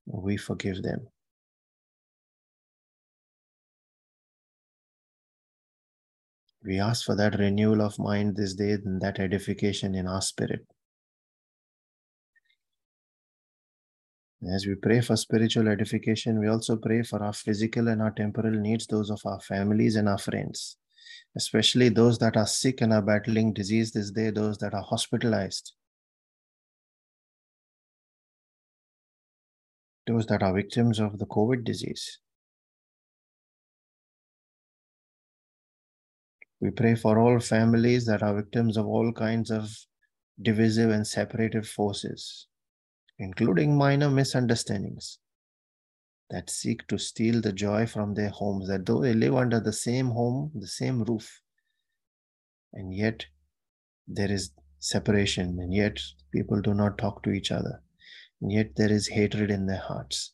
we 0.04 0.36
forgive 0.36 0.82
them. 0.82 1.06
We 6.62 6.78
ask 6.78 7.06
for 7.06 7.16
that 7.16 7.38
renewal 7.38 7.80
of 7.80 7.98
mind 7.98 8.36
this 8.36 8.54
day 8.54 8.72
and 8.72 9.00
that 9.00 9.18
edification 9.18 9.94
in 9.94 10.06
our 10.06 10.20
spirit. 10.20 10.66
As 14.54 14.66
we 14.66 14.74
pray 14.74 15.00
for 15.00 15.16
spiritual 15.16 15.68
edification, 15.68 16.38
we 16.38 16.48
also 16.48 16.76
pray 16.76 17.02
for 17.02 17.22
our 17.22 17.32
physical 17.32 17.88
and 17.88 18.00
our 18.00 18.10
temporal 18.10 18.52
needs, 18.52 18.86
those 18.86 19.10
of 19.10 19.20
our 19.26 19.40
families 19.40 19.96
and 19.96 20.08
our 20.08 20.18
friends, 20.18 20.76
especially 21.36 21.90
those 21.90 22.18
that 22.18 22.36
are 22.36 22.46
sick 22.46 22.80
and 22.80 22.92
are 22.92 23.02
battling 23.02 23.52
disease 23.52 23.92
this 23.92 24.10
day, 24.10 24.30
those 24.30 24.56
that 24.58 24.72
are 24.72 24.82
hospitalized, 24.82 25.72
those 30.06 30.26
that 30.26 30.42
are 30.42 30.54
victims 30.54 30.98
of 30.98 31.18
the 31.18 31.26
COVID 31.26 31.64
disease. 31.64 32.18
We 36.60 36.70
pray 36.70 36.94
for 36.94 37.18
all 37.18 37.40
families 37.40 38.04
that 38.06 38.22
are 38.22 38.34
victims 38.34 38.76
of 38.76 38.86
all 38.86 39.12
kinds 39.12 39.50
of 39.50 39.74
divisive 40.42 40.90
and 40.90 41.06
separative 41.06 41.66
forces, 41.66 42.46
including 43.18 43.76
minor 43.76 44.10
misunderstandings 44.10 45.18
that 46.30 46.48
seek 46.50 46.86
to 46.86 46.98
steal 46.98 47.40
the 47.40 47.52
joy 47.52 47.86
from 47.86 48.14
their 48.14 48.28
homes, 48.28 48.68
that 48.68 48.86
though 48.86 49.00
they 49.00 49.14
live 49.14 49.34
under 49.34 49.58
the 49.58 49.72
same 49.72 50.08
home, 50.10 50.52
the 50.54 50.66
same 50.68 51.02
roof, 51.02 51.40
and 52.72 52.94
yet 52.94 53.26
there 54.06 54.30
is 54.30 54.52
separation, 54.78 55.58
and 55.60 55.74
yet 55.74 56.00
people 56.32 56.60
do 56.60 56.72
not 56.72 56.98
talk 56.98 57.22
to 57.22 57.30
each 57.30 57.50
other, 57.50 57.82
and 58.40 58.52
yet 58.52 58.76
there 58.76 58.92
is 58.92 59.08
hatred 59.08 59.50
in 59.50 59.66
their 59.66 59.80
hearts, 59.80 60.32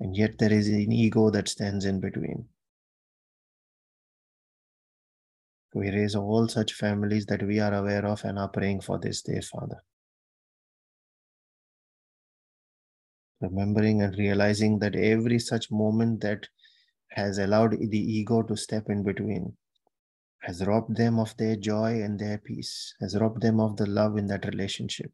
and 0.00 0.16
yet 0.16 0.38
there 0.38 0.52
is 0.52 0.68
an 0.68 0.90
ego 0.92 1.30
that 1.30 1.48
stands 1.48 1.84
in 1.84 2.00
between. 2.00 2.48
We 5.76 5.90
raise 5.90 6.14
all 6.14 6.48
such 6.48 6.72
families 6.72 7.26
that 7.26 7.42
we 7.42 7.60
are 7.60 7.74
aware 7.74 8.06
of 8.06 8.24
and 8.24 8.38
are 8.38 8.48
praying 8.48 8.80
for 8.80 8.98
this 8.98 9.20
day, 9.20 9.42
Father. 9.42 9.82
Remembering 13.42 14.00
and 14.00 14.16
realizing 14.16 14.78
that 14.78 14.96
every 14.96 15.38
such 15.38 15.70
moment 15.70 16.22
that 16.22 16.48
has 17.10 17.36
allowed 17.36 17.72
the 17.72 17.98
ego 17.98 18.40
to 18.44 18.56
step 18.56 18.88
in 18.88 19.02
between 19.02 19.54
has 20.40 20.66
robbed 20.66 20.96
them 20.96 21.18
of 21.18 21.36
their 21.36 21.56
joy 21.56 22.00
and 22.00 22.18
their 22.18 22.38
peace, 22.38 22.94
has 23.02 23.14
robbed 23.14 23.42
them 23.42 23.60
of 23.60 23.76
the 23.76 23.86
love 23.86 24.16
in 24.16 24.26
that 24.28 24.46
relationship 24.46 25.12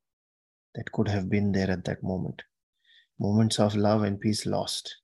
that 0.77 0.93
could 0.93 1.09
have 1.09 1.29
been 1.29 1.51
there 1.51 1.73
at 1.73 1.85
that 1.87 2.05
moment. 2.05 2.41
Moments 3.19 3.59
of 3.59 3.75
love 3.75 4.05
and 4.05 4.21
peace 4.21 4.47
lost. 4.47 5.02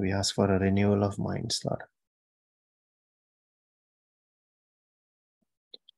We 0.00 0.12
ask 0.12 0.34
for 0.34 0.50
a 0.50 0.58
renewal 0.58 1.04
of 1.04 1.18
minds, 1.18 1.60
Lord. 1.62 1.82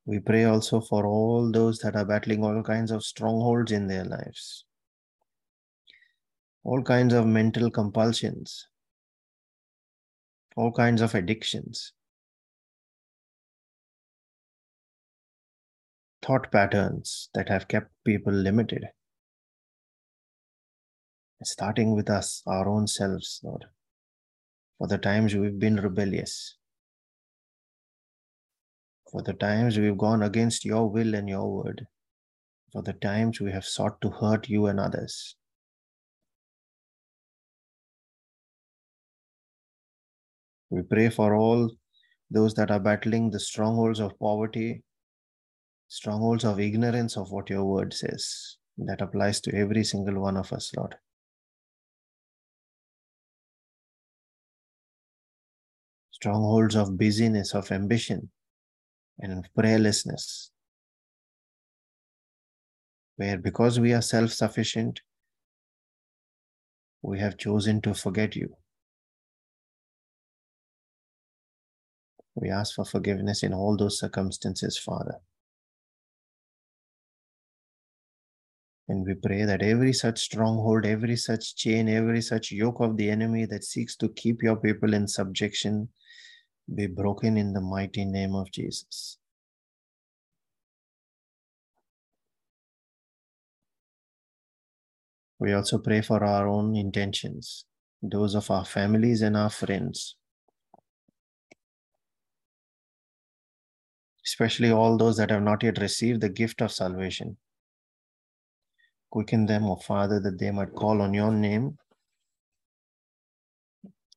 We 0.05 0.19
pray 0.19 0.43
also 0.43 0.81
for 0.81 1.07
all 1.07 1.53
those 1.53 1.79
that 1.79 1.95
are 1.95 2.05
battling 2.05 2.43
all 2.43 2.65
kinds 2.65 2.91
of 2.91 3.05
strongholds 3.05 3.71
in 3.71 3.87
their 3.87 4.05
lives, 4.05 4.65
all 6.65 6.83
kinds 6.83 7.15
of 7.15 7.29
mental 7.29 7.71
compulsions, 7.71 8.67
all 10.57 10.73
kinds 10.73 11.01
of 11.01 11.15
addictions, 11.15 11.93
thought 16.23 16.51
patterns 16.51 17.29
that 17.35 17.49
have 17.49 17.69
kept 17.69 17.93
people 18.05 18.33
limited. 18.33 18.89
Starting 21.45 21.95
with 21.95 22.11
us, 22.11 22.43
our 22.49 22.69
own 22.69 22.89
selves, 22.89 23.41
Lord 23.45 23.67
for 24.83 24.89
the 24.89 24.99
times 24.99 25.33
we've 25.33 25.61
been 25.61 25.77
rebellious, 25.77 26.57
for 29.09 29.23
the 29.23 29.33
times 29.33 29.79
we've 29.79 29.97
gone 29.97 30.25
against 30.25 30.65
your 30.65 30.91
will 30.91 31.15
and 31.15 31.29
your 31.29 31.49
word, 31.49 31.87
for 32.73 32.83
the 32.83 32.95
times 32.95 33.41
we 33.41 33.53
have 33.53 33.65
sought 33.65 34.01
to 34.01 34.11
hurt 34.11 34.49
you 34.49 34.67
and 34.67 34.81
others. 34.81 35.37
We 40.71 40.83
pray 40.83 41.11
for 41.11 41.37
all 41.37 41.71
those 42.29 42.53
that 42.55 42.73
are 42.73 42.81
battling 42.81 43.31
the 43.31 43.39
strongholds 43.39 44.01
of 44.01 44.19
poverty, 44.19 44.83
strongholds 45.87 46.45
of 46.45 46.59
ignorance 46.59 47.17
of 47.17 47.31
what 47.31 47.51
your 47.51 47.65
word 47.65 47.95
says. 47.95 48.57
That 48.79 49.01
applies 49.01 49.41
to 49.43 49.55
every 49.55 49.85
single 49.85 50.21
one 50.21 50.37
of 50.37 50.53
us, 50.53 50.73
Lord. 50.77 50.97
Strongholds 56.23 56.77
of 56.77 56.97
busyness, 56.97 57.53
of 57.53 57.73
ambition, 57.73 58.31
and 59.19 59.49
prayerlessness. 59.59 60.51
Where 63.17 63.39
because 63.39 63.81
we 63.81 63.93
are 63.93 64.03
self 64.03 64.31
sufficient, 64.31 65.01
we 67.03 67.19
have 67.19 67.37
chosen 67.39 67.81
to 67.83 67.93
forget 67.93 68.37
you. 68.37 68.55
We 72.37 72.51
ask 72.51 72.77
for 72.77 72.85
forgiveness 72.85 73.43
in 73.43 73.53
all 73.53 73.77
those 73.77 73.99
circumstances, 73.99 74.79
Father. 74.79 75.17
And 78.89 79.05
we 79.05 79.15
pray 79.15 79.43
that 79.45 79.63
every 79.63 79.93
such 79.93 80.21
stronghold, 80.21 80.87
every 80.87 81.17
such 81.17 81.57
chain, 81.57 81.89
every 81.89 82.23
such 82.23 82.53
yoke 82.53 82.79
of 82.79 82.97
the 82.97 83.11
enemy 83.11 83.45
that 83.47 83.65
seeks 83.65 83.97
to 83.97 84.09
keep 84.11 84.41
your 84.41 84.57
people 84.57 84.95
in 84.95 85.09
subjection 85.09 85.89
be 86.75 86.87
broken 86.87 87.37
in 87.37 87.53
the 87.53 87.61
mighty 87.61 88.05
name 88.05 88.35
of 88.35 88.51
Jesus. 88.51 89.19
We 95.39 95.53
also 95.53 95.79
pray 95.79 96.03
for 96.03 96.23
our 96.23 96.47
own 96.47 96.77
intentions, 96.77 97.65
those 98.01 98.35
of 98.35 98.51
our 98.51 98.65
families 98.65 99.23
and 99.23 99.37
our 99.37 99.51
friends, 99.51 100.17
especially 104.25 104.71
all 104.71 104.97
those 104.97 105.17
that 105.17 105.31
have 105.31 105.43
not 105.43 105.63
yet 105.65 105.79
received 105.79 106.21
the 106.21 106.29
gift 106.29 106.63
of 106.63 106.71
salvation. 106.71 107.39
Quicken 109.11 109.47
them, 109.47 109.65
O 109.65 109.73
oh 109.73 109.77
Father, 109.77 110.21
that 110.21 110.39
they 110.39 110.51
might 110.53 110.75
call 110.75 111.03
on 111.03 111.13
your 111.13 111.33
name 111.33 111.77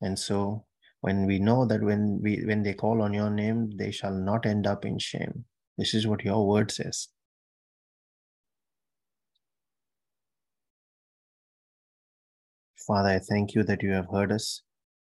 and 0.01 0.17
so 0.19 0.65
when 1.05 1.27
we 1.27 1.37
know 1.37 1.65
that 1.69 1.83
when 1.87 2.19
we 2.23 2.31
when 2.49 2.63
they 2.63 2.73
call 2.73 3.01
on 3.03 3.13
your 3.13 3.29
name 3.29 3.59
they 3.79 3.91
shall 3.91 4.15
not 4.27 4.45
end 4.51 4.65
up 4.65 4.85
in 4.85 4.97
shame. 4.97 5.33
This 5.77 5.93
is 5.93 6.07
what 6.07 6.23
your 6.25 6.47
word 6.47 6.71
says. 6.71 7.09
Father 12.87 13.09
i 13.09 13.19
thank 13.19 13.53
you 13.53 13.63
that 13.63 13.83
you 13.83 13.91
have 13.91 14.09
heard 14.11 14.31
us 14.31 14.63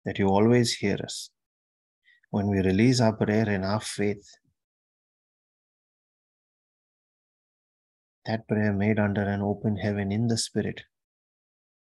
that 0.06 0.20
you 0.20 0.28
always 0.28 0.74
hear 0.82 0.98
us. 1.04 1.32
When 2.30 2.48
we 2.48 2.60
release 2.60 3.02
our 3.02 3.14
prayer 3.14 3.50
and 3.50 3.66
our 3.66 3.82
faith 3.82 4.30
that 8.28 8.48
prayer 8.48 8.74
made 8.74 9.00
under 9.00 9.24
an 9.24 9.42
open 9.42 9.78
heaven 9.78 10.12
in 10.12 10.28
the 10.28 10.38
spirit 10.38 10.84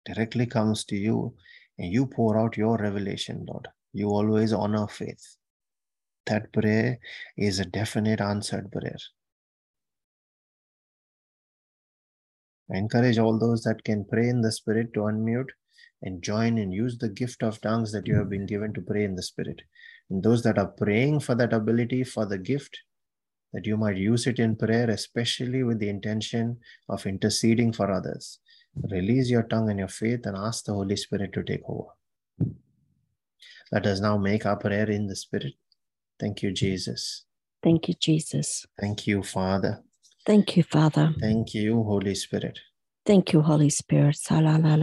directly 0.05 0.47
comes 0.47 0.83
to 0.85 0.95
you 0.95 1.35
and 1.77 1.93
you 1.93 2.07
pour 2.07 2.39
out 2.39 2.57
your 2.57 2.77
revelation 2.77 3.45
lord. 3.47 3.67
You 3.93 4.09
always 4.09 4.53
honor 4.53 4.87
faith. 4.87 5.35
That 6.27 6.53
prayer 6.53 6.99
is 7.37 7.59
a 7.59 7.65
definite 7.65 8.21
answered 8.21 8.71
prayer. 8.71 8.97
I 12.73 12.77
encourage 12.77 13.17
all 13.17 13.37
those 13.37 13.63
that 13.63 13.83
can 13.83 14.05
pray 14.05 14.29
in 14.29 14.41
the 14.41 14.51
Spirit 14.51 14.93
to 14.93 15.01
unmute 15.01 15.49
and 16.03 16.21
join 16.21 16.57
and 16.57 16.73
use 16.73 16.97
the 16.97 17.09
gift 17.09 17.43
of 17.43 17.59
tongues 17.59 17.91
that 17.91 18.07
you 18.07 18.15
have 18.15 18.29
been 18.29 18.45
given 18.45 18.73
to 18.73 18.81
pray 18.81 19.03
in 19.03 19.15
the 19.15 19.23
Spirit. 19.23 19.61
And 20.09 20.23
those 20.23 20.41
that 20.43 20.57
are 20.57 20.67
praying 20.67 21.19
for 21.19 21.35
that 21.35 21.51
ability, 21.53 22.03
for 22.05 22.25
the 22.25 22.37
gift, 22.37 22.77
that 23.53 23.65
you 23.65 23.75
might 23.75 23.97
use 23.97 24.25
it 24.27 24.39
in 24.39 24.55
prayer, 24.55 24.89
especially 24.89 25.63
with 25.63 25.79
the 25.79 25.89
intention 25.89 26.57
of 26.87 27.05
interceding 27.05 27.73
for 27.73 27.91
others. 27.91 28.39
Release 28.89 29.29
your 29.29 29.43
tongue 29.43 29.69
and 29.69 29.79
your 29.79 29.89
faith 29.89 30.25
and 30.25 30.37
ask 30.37 30.63
the 30.63 30.73
Holy 30.73 30.95
Spirit 30.95 31.33
to 31.33 31.43
take 31.43 31.61
over. 31.67 31.89
Let 33.71 33.85
us 33.85 34.01
now 34.01 34.17
make 34.17 34.45
our 34.45 34.57
prayer 34.57 34.89
in 34.89 35.07
the 35.07 35.15
Spirit. 35.15 35.53
Thank 36.19 36.43
you, 36.43 36.51
Jesus. 36.51 37.25
Thank 37.63 37.87
you, 37.87 37.93
Jesus. 37.93 38.65
Thank 38.79 39.07
you, 39.07 39.23
Father. 39.23 39.83
Thank 40.25 40.57
you, 40.57 40.63
Father. 40.63 41.13
Thank 41.19 41.53
you, 41.53 41.83
Holy 41.83 42.15
Spirit. 42.15 42.59
Thank 43.03 43.33
you, 43.33 43.41
Holy 43.41 43.69
Spirit. 43.71 44.15
Salalaya 44.15 44.77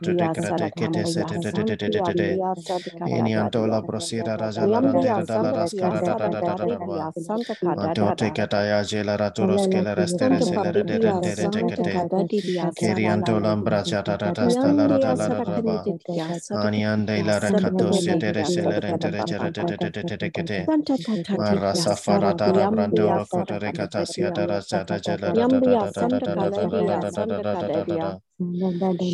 da 26.49 26.67
da 26.67 26.81
Yambia 26.81 26.97
da 26.97 27.11
da 27.11 27.25
da 27.25 27.41
Santa 27.41 27.43
da 27.43 27.67
da 27.67 27.85
da 27.85 28.19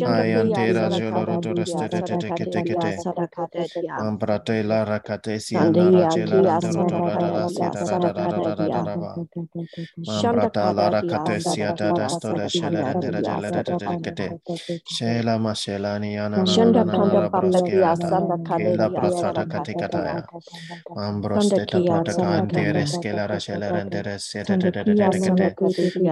Ay 0.04 0.34
antera 0.34 0.90
joloro 0.90 1.38
doreste 1.38 1.88
te 1.90 2.02
te 2.02 2.16
te 2.18 2.32
te 2.32 2.48
te 2.48 2.76
te. 2.76 3.04
La 4.64 4.84
rakate 4.84 5.40
si 5.40 5.58
andara 5.58 6.06
jela 6.08 6.42
randoro 6.42 6.86
dora 6.90 7.16
dara 7.18 7.48
si 7.48 7.68
dara 7.70 7.98
dara 7.98 8.26
dara 8.28 8.56
dara 8.56 8.82
dara. 8.82 9.22
Amprata 10.06 10.72
la 10.72 10.88
rakate 10.90 11.40
si 11.40 11.62
adara 11.62 12.08
store 12.08 12.48
shela 12.48 12.82
rendera 12.84 13.22
jela 13.22 13.50
te 13.52 13.62
te 13.64 13.76
te 13.76 14.12
te. 14.12 14.38
Shela 14.84 15.38
ma 15.40 15.52
shela 15.54 15.98
ni 16.00 16.16
ana 16.18 16.44
na 16.44 16.56
na 16.64 16.84
na 16.84 16.98
na 16.98 17.28
braske 17.30 17.76
ata. 17.82 18.22
Kela 18.56 18.90
prasada 18.94 19.46
kate 19.48 19.76
kataya. 19.76 20.28
Ambroste 20.96 21.66
te 21.66 21.80
protaka 21.82 22.28
antere 22.38 22.86
skela 22.86 23.26
ra 23.28 23.38
shela 23.38 23.72
rendera 23.72 24.18
si 24.18 24.42
te 24.44 24.56
te 24.58 24.70
te 24.72 24.84
te 24.84 24.94
te 24.96 25.32
te. 25.32 25.56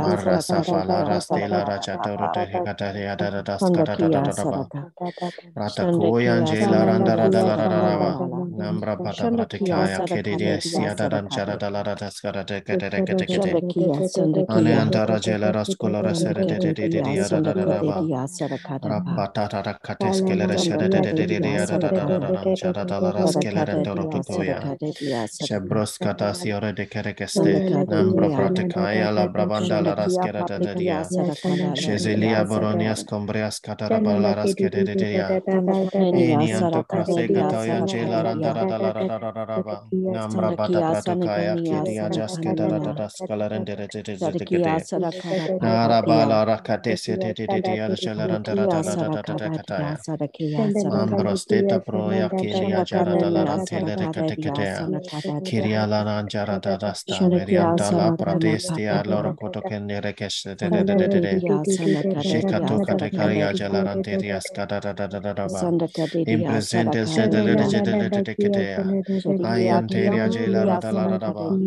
Marasa 0.01 0.63
fala 0.65 1.05
rastela 1.05 1.65
ra 1.65 1.79
chatoro 1.79 2.29
te 2.31 2.61
kataya 2.63 3.08
hikataria 3.17 4.11
da 4.11 4.23
da 4.23 4.33
da 4.35 4.45
ba. 4.45 4.69
Jela 6.45 6.87
randa 6.87 7.09
antara 7.09 7.31
jela 7.31 7.57
ba. 17.85 18.05
Shebros 25.47 25.99
kata 25.99 26.35
de 26.73 26.87
la 29.13 29.29
brabanda 29.29 29.83
la 29.83 29.95
Shezelia 31.75 32.45
Sarakada 32.97 33.05
combrias 33.05 33.61
katarabala 33.61 34.35
raskere 34.37 34.85
de 34.85 34.97
de 34.97 35.15
ya. 35.17 35.41
Sandakadia 35.47 36.13
Enianto 36.13 36.85
krasega 36.85 37.45
Sarakadadia 37.45 37.45
toyanje 37.45 38.07
la 38.09 38.23
Sarakadadia 38.23 38.25
randara 38.25 38.67
dala 38.67 38.93
rara 38.93 39.47
raba. 39.47 39.83
Namra 40.09 40.53
bata 40.57 40.83
Sandakia 40.83 40.83
pratukaya 40.83 40.95
Sanagania 40.95 41.59
kidia 41.63 42.11
jaske 42.11 42.55
dara 42.57 42.79
Sanakandaya 42.79 42.81
dara 42.81 43.09
skalarende 43.11 43.77
de 43.77 43.89
de 43.89 44.03
de 44.03 44.17
de 44.17 44.17
Sadakia 44.17 44.61
de 44.61 44.81
Sadakada 44.81 45.61
Nara 45.61 46.03
Papatia 46.03 46.41
kata 62.81 63.11
kari 63.11 63.43
ajala 63.43 63.85
rante 63.85 64.17
rias 64.19 64.51
kata 64.51 64.81
la. 65.49 65.71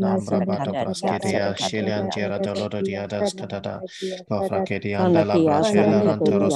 Nam 0.02 0.26
ra 0.28 0.42
ba 0.42 0.60
da 0.64 0.74
pras 0.74 1.02
ke 1.04 1.20
de 1.20 1.30
ya. 1.32 1.54
Shele 1.56 1.92
ante 1.94 2.28
ra 2.28 2.40
da 2.40 2.54
lo 2.56 2.70
de 2.70 2.82
ria 2.82 3.08
da 3.08 3.24
sta 3.26 3.46
da 3.48 3.60
da. 3.60 3.84
Ba 4.30 4.42
fra 4.44 4.62
ke 4.62 4.80
de 4.80 4.94
anda 4.96 5.26
la 5.26 5.40
bra 5.42 5.62
shela 5.64 6.02
rante 6.02 6.38
la 6.38 6.50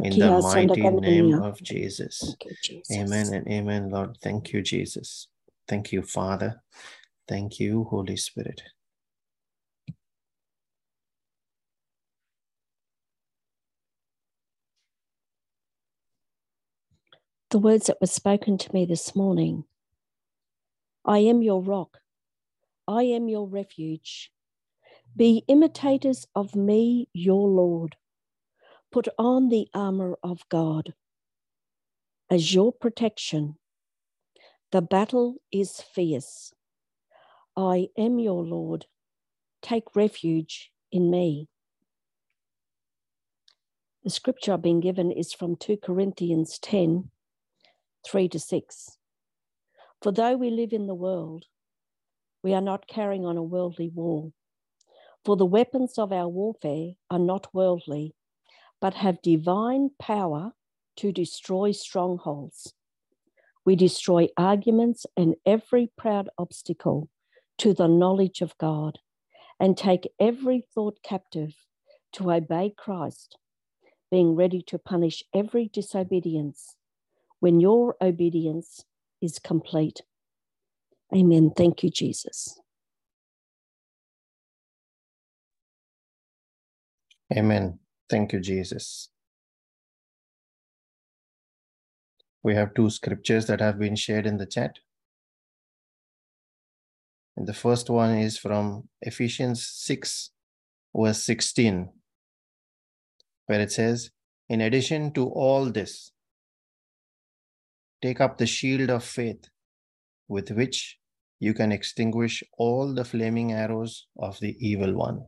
In 0.00 0.18
the 0.18 0.30
mighty 0.30 0.90
name 0.90 1.34
of 1.40 1.62
Jesus. 1.62 2.36
Amen 2.90 3.32
and 3.34 3.48
amen, 3.48 3.90
Lord. 3.90 4.18
Thank 4.22 4.52
you, 4.52 4.62
Jesus. 4.62 5.28
Thank 5.68 5.92
you, 5.92 6.02
Father. 6.02 6.62
Thank 7.28 7.60
you, 7.60 7.84
Holy 7.84 8.16
Spirit. 8.16 8.62
The 17.54 17.60
words 17.60 17.86
that 17.86 18.00
were 18.00 18.08
spoken 18.08 18.58
to 18.58 18.74
me 18.74 18.84
this 18.84 19.14
morning 19.14 19.62
I 21.04 21.18
am 21.18 21.40
your 21.40 21.62
rock, 21.62 21.98
I 22.88 23.04
am 23.04 23.28
your 23.28 23.46
refuge. 23.46 24.32
Be 25.16 25.44
imitators 25.46 26.26
of 26.34 26.56
me, 26.56 27.08
your 27.12 27.48
Lord. 27.48 27.94
Put 28.90 29.06
on 29.20 29.50
the 29.50 29.68
armor 29.72 30.16
of 30.20 30.40
God 30.48 30.94
as 32.28 32.52
your 32.52 32.72
protection. 32.72 33.54
The 34.72 34.82
battle 34.82 35.36
is 35.52 35.80
fierce. 35.80 36.52
I 37.56 37.86
am 37.96 38.18
your 38.18 38.42
Lord. 38.44 38.86
Take 39.62 39.94
refuge 39.94 40.72
in 40.90 41.08
me. 41.08 41.46
The 44.02 44.10
scripture 44.10 44.54
I've 44.54 44.62
been 44.62 44.80
given 44.80 45.12
is 45.12 45.32
from 45.32 45.54
2 45.54 45.76
Corinthians 45.76 46.58
10 46.58 47.10
3 48.06 48.28
to 48.28 48.38
6. 48.38 48.98
For 50.02 50.12
though 50.12 50.36
we 50.36 50.50
live 50.50 50.72
in 50.72 50.86
the 50.86 50.94
world, 50.94 51.46
we 52.42 52.52
are 52.52 52.60
not 52.60 52.86
carrying 52.86 53.24
on 53.24 53.36
a 53.36 53.42
worldly 53.42 53.88
war. 53.88 54.32
For 55.24 55.36
the 55.36 55.46
weapons 55.46 55.98
of 55.98 56.12
our 56.12 56.28
warfare 56.28 56.92
are 57.10 57.18
not 57.18 57.52
worldly, 57.54 58.14
but 58.80 58.94
have 58.94 59.22
divine 59.22 59.90
power 59.98 60.52
to 60.96 61.12
destroy 61.12 61.72
strongholds. 61.72 62.74
We 63.64 63.76
destroy 63.76 64.28
arguments 64.36 65.06
and 65.16 65.36
every 65.46 65.90
proud 65.96 66.28
obstacle 66.36 67.08
to 67.58 67.72
the 67.72 67.88
knowledge 67.88 68.42
of 68.42 68.58
God 68.58 68.98
and 69.58 69.78
take 69.78 70.12
every 70.20 70.66
thought 70.74 70.98
captive 71.02 71.54
to 72.12 72.30
obey 72.30 72.74
Christ, 72.76 73.38
being 74.10 74.36
ready 74.36 74.60
to 74.66 74.78
punish 74.78 75.24
every 75.32 75.70
disobedience 75.72 76.76
when 77.44 77.60
your 77.60 77.96
obedience 78.02 78.84
is 79.22 79.38
complete. 79.38 80.02
Amen. 81.14 81.52
Thank 81.56 81.82
you, 81.84 81.90
Jesus. 81.90 82.60
Amen. 87.36 87.80
Thank 88.10 88.32
you, 88.32 88.40
Jesus. 88.40 89.10
We 92.42 92.54
have 92.56 92.74
two 92.74 92.90
scriptures 92.90 93.46
that 93.48 93.60
have 93.60 93.78
been 93.78 93.96
shared 93.96 94.26
in 94.26 94.38
the 94.38 94.46
chat. 94.46 94.78
And 97.36 97.46
the 97.46 97.54
first 97.54 97.90
one 97.90 98.16
is 98.18 98.38
from 98.38 98.88
Ephesians 99.02 99.66
6, 99.66 100.30
verse 100.96 101.22
16, 101.24 101.90
where 103.46 103.60
it 103.60 103.72
says, 103.72 104.12
In 104.48 104.62
addition 104.62 105.12
to 105.14 105.28
all 105.28 105.70
this, 105.70 106.12
take 108.04 108.20
up 108.20 108.36
the 108.36 108.46
shield 108.46 108.90
of 108.90 109.02
faith 109.02 109.48
with 110.28 110.50
which 110.50 110.98
you 111.40 111.54
can 111.54 111.72
extinguish 111.72 112.42
all 112.58 112.94
the 112.94 113.04
flaming 113.04 113.52
arrows 113.52 114.06
of 114.18 114.38
the 114.40 114.54
evil 114.60 114.92
one. 114.94 115.24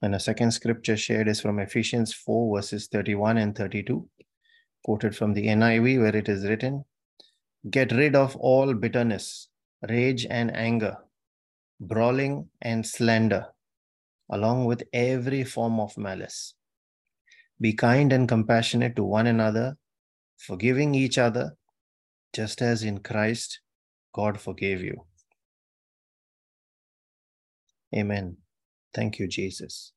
And 0.00 0.14
a 0.14 0.20
second 0.20 0.52
scripture 0.52 0.96
shared 0.96 1.26
is 1.26 1.40
from 1.40 1.58
Ephesians 1.58 2.14
4, 2.14 2.56
verses 2.56 2.86
31 2.86 3.38
and 3.38 3.56
32, 3.56 4.08
quoted 4.84 5.16
from 5.16 5.34
the 5.34 5.48
NIV, 5.48 6.00
where 6.00 6.14
it 6.14 6.28
is 6.28 6.44
written 6.44 6.84
Get 7.68 7.90
rid 7.90 8.14
of 8.14 8.36
all 8.36 8.74
bitterness, 8.74 9.48
rage, 9.88 10.24
and 10.30 10.54
anger, 10.56 10.96
brawling 11.80 12.48
and 12.62 12.86
slander, 12.86 13.46
along 14.30 14.66
with 14.66 14.84
every 14.92 15.42
form 15.42 15.80
of 15.80 15.98
malice. 15.98 16.54
Be 17.60 17.72
kind 17.72 18.12
and 18.12 18.28
compassionate 18.28 18.96
to 18.96 19.04
one 19.04 19.26
another, 19.26 19.76
forgiving 20.38 20.94
each 20.94 21.18
other, 21.18 21.56
just 22.34 22.62
as 22.62 22.82
in 22.82 22.98
Christ 22.98 23.60
God 24.14 24.40
forgave 24.40 24.82
you. 24.82 25.06
Amen. 27.94 28.36
Thank 28.94 29.18
you, 29.18 29.28
Jesus. 29.28 29.92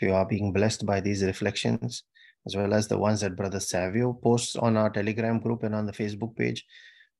If 0.00 0.08
you 0.08 0.14
are 0.14 0.26
being 0.26 0.52
blessed 0.52 0.86
by 0.86 1.00
these 1.00 1.24
reflections, 1.24 2.04
as 2.48 2.56
well 2.56 2.72
as 2.72 2.88
the 2.88 2.96
ones 2.96 3.20
that 3.20 3.36
Brother 3.36 3.60
Savio 3.60 4.14
posts 4.14 4.56
on 4.56 4.78
our 4.78 4.88
Telegram 4.88 5.38
group 5.38 5.64
and 5.64 5.74
on 5.74 5.84
the 5.84 5.92
Facebook 5.92 6.34
page, 6.34 6.64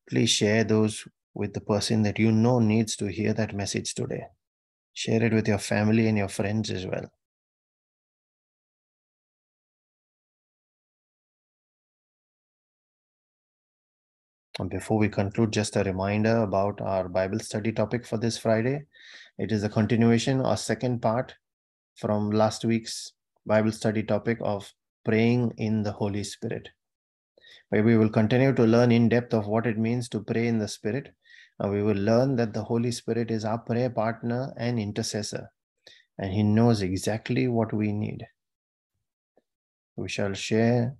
please 0.08 0.30
share 0.30 0.64
those 0.64 1.06
with 1.34 1.52
the 1.52 1.60
person 1.60 2.02
that 2.02 2.18
you 2.18 2.32
know 2.32 2.58
needs 2.60 2.96
to 2.96 3.12
hear 3.12 3.34
that 3.34 3.54
message 3.54 3.92
today. 3.92 4.22
Share 4.94 5.22
it 5.22 5.34
with 5.34 5.46
your 5.46 5.58
family 5.58 6.08
and 6.08 6.16
your 6.16 6.28
friends 6.28 6.70
as 6.70 6.86
well. 6.86 7.12
And 14.58 14.70
before 14.70 14.96
we 14.96 15.10
conclude, 15.10 15.52
just 15.52 15.76
a 15.76 15.84
reminder 15.84 16.38
about 16.38 16.80
our 16.80 17.06
Bible 17.06 17.38
study 17.38 17.70
topic 17.70 18.06
for 18.06 18.16
this 18.16 18.38
Friday. 18.38 18.86
It 19.36 19.52
is 19.52 19.62
a 19.62 19.68
continuation 19.68 20.40
or 20.40 20.56
second 20.56 21.02
part 21.02 21.34
from 21.96 22.30
last 22.30 22.64
week's 22.64 23.12
Bible 23.44 23.72
study 23.72 24.02
topic 24.02 24.38
of 24.40 24.72
praying 25.04 25.52
in 25.56 25.82
the 25.82 25.92
Holy 25.92 26.24
Spirit. 26.24 26.68
Where 27.70 27.82
we 27.82 27.96
will 27.96 28.10
continue 28.10 28.54
to 28.54 28.64
learn 28.64 28.92
in 28.92 29.08
depth 29.08 29.34
of 29.34 29.46
what 29.46 29.66
it 29.66 29.78
means 29.78 30.08
to 30.10 30.22
pray 30.22 30.46
in 30.46 30.58
the 30.58 30.68
Spirit. 30.68 31.14
And 31.58 31.72
we 31.72 31.82
will 31.82 31.96
learn 31.96 32.36
that 32.36 32.54
the 32.54 32.62
Holy 32.62 32.92
Spirit 32.92 33.30
is 33.30 33.44
our 33.44 33.58
prayer 33.58 33.90
partner 33.90 34.54
and 34.56 34.78
intercessor, 34.78 35.50
and 36.16 36.32
He 36.32 36.42
knows 36.42 36.82
exactly 36.82 37.48
what 37.48 37.72
we 37.72 37.92
need. 37.92 38.24
We 39.96 40.08
shall 40.08 40.34
share 40.34 40.96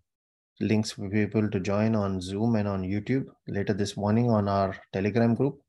links 0.61 0.93
for 0.93 1.09
people 1.09 1.49
to 1.49 1.61
join 1.61 1.95
on 1.95 2.21
Zoom 2.21 2.57
and 2.57 2.67
on 2.67 2.83
YouTube 2.83 3.27
later 3.47 3.73
this 3.73 3.97
morning 3.97 4.29
on 4.31 4.49
our 4.49 4.77
Telegram 4.93 5.37
group. 5.37 5.61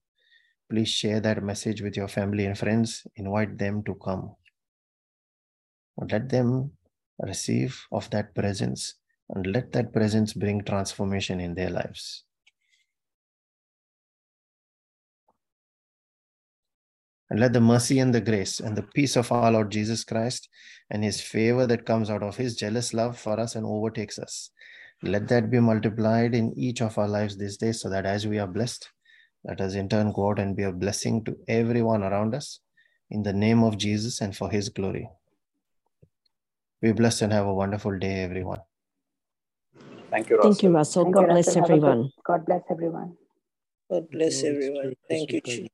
Please 0.71 0.89
share 0.89 1.19
that 1.19 1.43
message 1.43 1.81
with 1.81 1.95
your 1.95 2.07
family 2.07 2.45
and 2.45 2.57
friends. 2.57 3.05
Invite 3.15 3.57
them 3.57 3.83
to 3.83 3.95
come. 4.03 4.35
Let 6.11 6.29
them 6.29 6.71
receive 7.19 7.85
of 7.91 8.09
that 8.11 8.33
presence 8.35 8.95
and 9.29 9.45
let 9.47 9.71
that 9.73 9.93
presence 9.93 10.33
bring 10.33 10.63
transformation 10.63 11.39
in 11.39 11.53
their 11.53 11.69
lives. 11.69 12.23
And 17.29 17.39
let 17.39 17.53
the 17.53 17.61
mercy 17.61 17.99
and 17.99 18.13
the 18.13 18.21
grace 18.21 18.59
and 18.59 18.75
the 18.75 18.87
peace 18.95 19.15
of 19.15 19.31
our 19.31 19.51
Lord 19.51 19.69
Jesus 19.69 20.03
Christ 20.03 20.49
and 20.89 21.03
his 21.03 21.21
favor 21.21 21.67
that 21.67 21.85
comes 21.85 22.09
out 22.09 22.23
of 22.23 22.37
his 22.37 22.55
jealous 22.55 22.91
love 22.93 23.19
for 23.19 23.39
us 23.39 23.55
and 23.55 23.65
overtakes 23.65 24.17
us 24.17 24.49
let 25.01 25.29
that 25.29 25.49
be 25.49 25.59
multiplied 25.59 26.35
in 26.35 26.53
each 26.57 26.81
of 26.81 26.97
our 26.97 27.07
lives 27.07 27.37
this 27.37 27.55
day, 27.55 27.71
so 27.71 27.89
that 27.89 28.05
as 28.05 28.27
we 28.27 28.37
are 28.37 28.47
blessed, 28.47 28.89
let 29.45 29.61
us 29.61 29.73
in 29.75 29.87
turn 29.87 30.11
go 30.11 30.29
out 30.29 30.39
and 30.39 30.57
be 30.57 30.63
a 30.63 30.71
blessing 30.73 31.23
to 31.23 31.37
everyone 31.47 32.03
around 32.03 32.35
us 32.35 32.59
in 33.09 33.23
the 33.23 33.31
name 33.31 33.63
of 33.63 33.77
Jesus 33.77 34.19
and 34.19 34.35
for 34.35 34.49
his 34.49 34.67
glory. 34.67 35.09
Be 36.81 36.93
blessed 36.93 37.23
and 37.23 37.33
have 37.33 37.45
a 37.45 37.53
wonderful 37.53 37.97
day, 37.99 38.23
everyone. 38.23 38.59
Thank 40.11 40.29
you, 40.29 40.37
Russell. 40.37 40.51
Thank 40.51 40.63
you, 40.63 40.69
Russell. 40.71 41.03
Thank 41.03 41.15
God 41.15 41.21
you, 41.21 41.27
bless 41.27 41.47
Russell. 41.47 41.61
Have 41.61 41.71
a 41.71 41.73
everyone. 41.73 42.11
God 42.25 42.45
bless 42.45 42.63
everyone. 42.71 43.17
God 43.91 44.11
bless 44.11 44.43
everyone. 44.43 44.95
Thank 45.09 45.31
you, 45.33 45.41
bless 45.41 45.57
you, 45.57 45.57
Jesus. 45.57 45.69